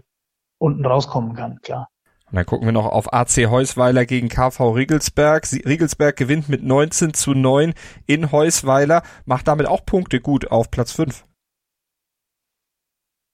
unten 0.57 0.85
rauskommen 0.85 1.35
kann, 1.35 1.59
klar. 1.61 1.89
Und 2.25 2.35
dann 2.35 2.45
gucken 2.45 2.67
wir 2.67 2.71
noch 2.71 2.85
auf 2.85 3.11
AC 3.11 3.49
Heusweiler 3.49 4.05
gegen 4.05 4.29
KV 4.29 4.71
Riegelsberg. 4.71 5.47
Riegelsberg 5.51 6.15
gewinnt 6.15 6.47
mit 6.47 6.63
19 6.63 7.13
zu 7.13 7.33
9 7.33 7.73
in 8.05 8.31
Heusweiler, 8.31 9.01
macht 9.25 9.47
damit 9.47 9.67
auch 9.67 9.85
Punkte 9.85 10.21
gut 10.21 10.51
auf 10.51 10.69
Platz 10.69 10.91
5. 10.91 11.23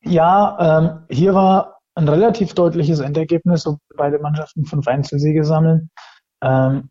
Ja, 0.04 0.80
ähm, 0.80 1.06
hier 1.10 1.34
war 1.34 1.80
ein 1.96 2.08
relativ 2.08 2.54
deutliches 2.54 3.00
Endergebnis, 3.00 3.66
wo 3.66 3.78
beide 3.98 4.20
Mannschaften 4.20 4.66
fünf 4.66 4.88
Einzelsiege 4.88 5.44
sammeln. 5.44 5.90
Ähm, 6.42 6.90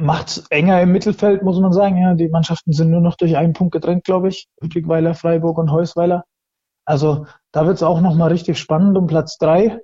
macht 0.00 0.44
enger 0.50 0.80
im 0.82 0.92
Mittelfeld, 0.92 1.42
muss 1.42 1.58
man 1.58 1.72
sagen. 1.72 1.98
Ja, 1.98 2.14
die 2.14 2.28
Mannschaften 2.28 2.72
sind 2.72 2.90
nur 2.90 3.00
noch 3.00 3.16
durch 3.16 3.36
einen 3.36 3.52
Punkt 3.52 3.72
getrennt, 3.72 4.04
glaube 4.04 4.28
ich. 4.28 4.48
Ludwigweiler, 4.60 5.14
Freiburg 5.14 5.58
und 5.58 5.70
Heusweiler. 5.70 6.24
Also 6.84 7.26
da 7.52 7.66
wird 7.66 7.76
es 7.76 7.82
auch 7.82 8.00
nochmal 8.00 8.30
richtig 8.30 8.58
spannend 8.58 8.96
um 8.96 9.06
Platz 9.06 9.38
drei. 9.38 9.80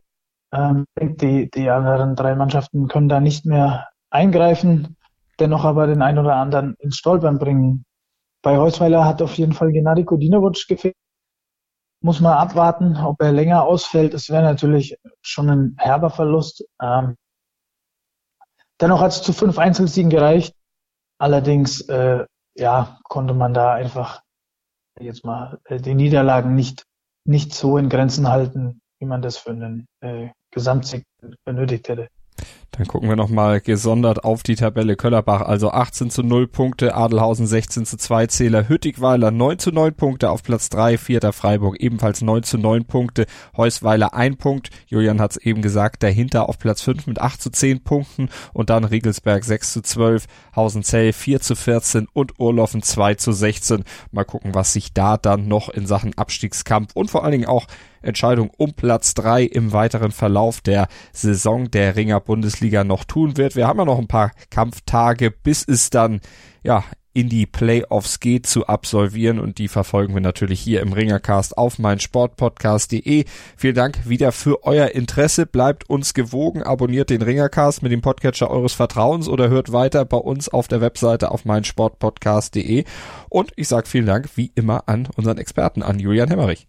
Ähm, 0.52 0.86
die, 1.00 1.50
die 1.50 1.70
anderen 1.70 2.16
drei 2.16 2.34
Mannschaften 2.34 2.88
können 2.88 3.08
da 3.08 3.20
nicht 3.20 3.46
mehr 3.46 3.88
eingreifen, 4.10 4.96
dennoch 5.38 5.64
aber 5.64 5.86
den 5.86 6.02
einen 6.02 6.18
oder 6.18 6.36
anderen 6.36 6.74
ins 6.78 6.96
Stolpern 6.96 7.38
bringen. 7.38 7.84
Bei 8.42 8.58
Heusweiler 8.58 9.04
hat 9.04 9.22
auf 9.22 9.34
jeden 9.34 9.52
Fall 9.52 9.72
Gennady 9.72 10.04
Kodinovic 10.04 10.66
gefehlt. 10.68 10.96
Muss 12.02 12.20
man 12.20 12.34
abwarten, 12.34 12.96
ob 12.96 13.20
er 13.20 13.32
länger 13.32 13.64
ausfällt. 13.64 14.14
Es 14.14 14.30
wäre 14.30 14.42
natürlich 14.42 14.96
schon 15.22 15.50
ein 15.50 15.76
herber 15.78 16.10
Verlust. 16.10 16.64
Ähm, 16.80 17.16
dennoch 18.80 19.00
hat 19.00 19.12
es 19.12 19.22
zu 19.22 19.32
fünf 19.32 19.58
Einzelsiegen 19.58 20.10
gereicht. 20.10 20.54
Allerdings, 21.18 21.80
äh, 21.88 22.24
ja, 22.56 22.98
konnte 23.04 23.34
man 23.34 23.54
da 23.54 23.72
einfach 23.74 24.22
jetzt 25.00 25.24
mal 25.24 25.58
äh, 25.64 25.78
die 25.78 25.94
Niederlagen 25.94 26.54
nicht, 26.54 26.84
nicht 27.26 27.54
so 27.54 27.78
in 27.78 27.88
Grenzen 27.88 28.28
halten, 28.28 28.80
wie 29.00 29.06
man 29.06 29.22
das 29.22 29.36
für 29.36 29.50
einen 29.50 29.86
äh, 30.00 30.28
Gesamtsieg 30.50 31.04
benötigt 31.44 31.88
hätte. 31.88 32.08
Dann 32.76 32.86
gucken 32.86 33.08
wir 33.08 33.16
nochmal 33.16 33.62
gesondert 33.62 34.24
auf 34.24 34.42
die 34.42 34.54
Tabelle 34.54 34.96
Köllerbach. 34.96 35.40
Also 35.40 35.70
18 35.70 36.10
zu 36.10 36.22
0 36.22 36.46
Punkte, 36.46 36.94
Adelhausen 36.94 37.46
16 37.46 37.86
zu 37.86 37.96
2 37.96 38.26
Zähler, 38.26 38.68
Hüttigweiler 38.68 39.30
9 39.30 39.58
zu 39.58 39.72
9 39.72 39.94
Punkte 39.94 40.30
auf 40.30 40.42
Platz 40.42 40.68
3, 40.68 40.98
vierter 40.98 41.32
Freiburg 41.32 41.80
ebenfalls 41.80 42.20
9 42.20 42.42
zu 42.42 42.58
9 42.58 42.84
Punkte, 42.84 43.24
Heusweiler 43.56 44.12
1 44.12 44.36
Punkt, 44.36 44.68
Julian 44.88 45.22
hat 45.22 45.30
es 45.30 45.36
eben 45.38 45.62
gesagt, 45.62 46.02
dahinter 46.02 46.50
auf 46.50 46.58
Platz 46.58 46.82
5 46.82 47.06
mit 47.06 47.18
8 47.18 47.40
zu 47.40 47.50
10 47.50 47.82
Punkten 47.82 48.28
und 48.52 48.68
dann 48.68 48.84
Riegelsberg 48.84 49.42
6 49.42 49.72
zu 49.72 49.80
12, 49.80 50.26
Hausenzell 50.54 51.14
4 51.14 51.40
zu 51.40 51.56
14 51.56 52.08
und 52.12 52.38
Urloffen 52.38 52.82
2 52.82 53.14
zu 53.14 53.32
16. 53.32 53.84
Mal 54.12 54.24
gucken, 54.24 54.54
was 54.54 54.74
sich 54.74 54.92
da 54.92 55.16
dann 55.16 55.48
noch 55.48 55.70
in 55.70 55.86
Sachen 55.86 56.12
Abstiegskampf 56.18 56.92
und 56.94 57.10
vor 57.10 57.24
allen 57.24 57.32
Dingen 57.32 57.46
auch 57.46 57.66
Entscheidung 58.06 58.50
um 58.56 58.72
Platz 58.74 59.14
drei 59.14 59.42
im 59.42 59.72
weiteren 59.72 60.12
Verlauf 60.12 60.60
der 60.60 60.88
Saison 61.12 61.70
der 61.70 61.96
Ringer 61.96 62.20
Bundesliga 62.20 62.84
noch 62.84 63.04
tun 63.04 63.36
wird. 63.36 63.56
Wir 63.56 63.66
haben 63.66 63.78
ja 63.78 63.84
noch 63.84 63.98
ein 63.98 64.08
paar 64.08 64.32
Kampftage, 64.50 65.30
bis 65.30 65.64
es 65.66 65.90
dann 65.90 66.20
ja 66.62 66.84
in 67.16 67.30
die 67.30 67.46
Playoffs 67.46 68.20
geht 68.20 68.46
zu 68.46 68.66
absolvieren 68.66 69.40
und 69.40 69.56
die 69.56 69.68
verfolgen 69.68 70.12
wir 70.12 70.20
natürlich 70.20 70.60
hier 70.60 70.82
im 70.82 70.92
Ringercast 70.92 71.56
auf 71.56 71.78
meinsportpodcast.de. 71.78 73.24
Vielen 73.56 73.74
Dank 73.74 74.06
wieder 74.06 74.32
für 74.32 74.64
euer 74.64 74.88
Interesse. 74.88 75.46
Bleibt 75.46 75.88
uns 75.88 76.12
gewogen, 76.12 76.62
abonniert 76.62 77.08
den 77.08 77.22
Ringercast 77.22 77.82
mit 77.82 77.90
dem 77.90 78.02
Podcatcher 78.02 78.50
eures 78.50 78.74
Vertrauens 78.74 79.30
oder 79.30 79.48
hört 79.48 79.72
weiter 79.72 80.04
bei 80.04 80.18
uns 80.18 80.50
auf 80.50 80.68
der 80.68 80.82
Webseite 80.82 81.30
auf 81.30 81.46
meinsportpodcast.de. 81.46 82.84
Und 83.30 83.50
ich 83.56 83.68
sage 83.68 83.88
vielen 83.88 84.04
Dank 84.04 84.28
wie 84.34 84.52
immer 84.54 84.86
an 84.86 85.08
unseren 85.16 85.38
Experten, 85.38 85.82
an 85.82 85.98
Julian 85.98 86.28
Hemmerich. 86.28 86.68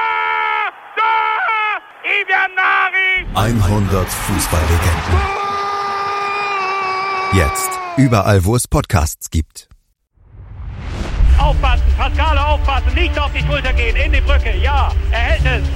100 3.33 4.07
Fußballlegenden. 4.09 5.21
Jetzt 7.33 7.69
überall, 7.95 8.43
wo 8.43 8.57
es 8.57 8.67
Podcasts 8.67 9.29
gibt. 9.29 9.69
Aufpassen, 11.39 11.83
Pascale 11.97 12.45
aufpassen, 12.45 12.93
nicht 12.93 13.17
auf 13.17 13.31
die 13.31 13.39
Schulter 13.39 13.71
gehen, 13.73 13.95
in 13.95 14.11
die 14.11 14.21
Brücke, 14.21 14.53
ja, 14.61 14.91
er 15.11 15.17
hält 15.17 15.63
es. 15.63 15.69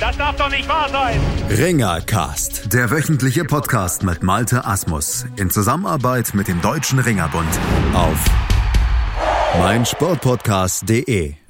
Das 0.00 0.16
darf 0.16 0.34
doch 0.36 0.48
nicht 0.50 0.68
wahr 0.68 0.88
sein. 0.88 1.20
Ringercast, 1.50 2.72
der 2.72 2.90
wöchentliche 2.90 3.44
Podcast 3.44 4.02
mit 4.02 4.22
Malte 4.22 4.64
Asmus 4.64 5.26
in 5.36 5.50
Zusammenarbeit 5.50 6.34
mit 6.34 6.48
dem 6.48 6.60
Deutschen 6.62 6.98
Ringerbund 6.98 7.48
auf 7.92 8.18
meinsportpodcast.de. 9.58 11.43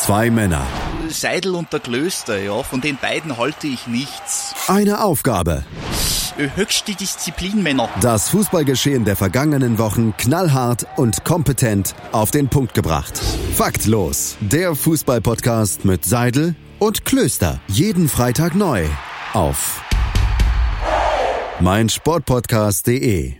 Zwei 0.00 0.30
Männer. 0.30 0.64
Seidel 1.08 1.54
und 1.56 1.72
der 1.72 1.80
Klöster, 1.80 2.38
ja, 2.38 2.62
von 2.62 2.80
den 2.80 2.96
beiden 2.96 3.36
halte 3.36 3.66
ich 3.66 3.88
nichts. 3.88 4.54
Eine 4.68 5.02
Aufgabe. 5.02 5.64
Höchste 6.54 6.94
Disziplin, 6.94 7.62
Männer. 7.64 7.88
Das 8.00 8.28
Fußballgeschehen 8.28 9.04
der 9.04 9.16
vergangenen 9.16 9.78
Wochen 9.78 10.16
knallhart 10.16 10.86
und 10.96 11.24
kompetent 11.24 11.96
auf 12.12 12.30
den 12.30 12.48
Punkt 12.48 12.74
gebracht. 12.74 13.20
Faktlos. 13.56 14.36
Der 14.40 14.76
Fußballpodcast 14.76 15.84
mit 15.84 16.04
Seidel 16.04 16.54
und 16.78 17.04
Klöster. 17.04 17.60
Jeden 17.66 18.08
Freitag 18.08 18.54
neu 18.54 18.84
auf 19.34 19.82
meinsportpodcast.de. 21.60 23.34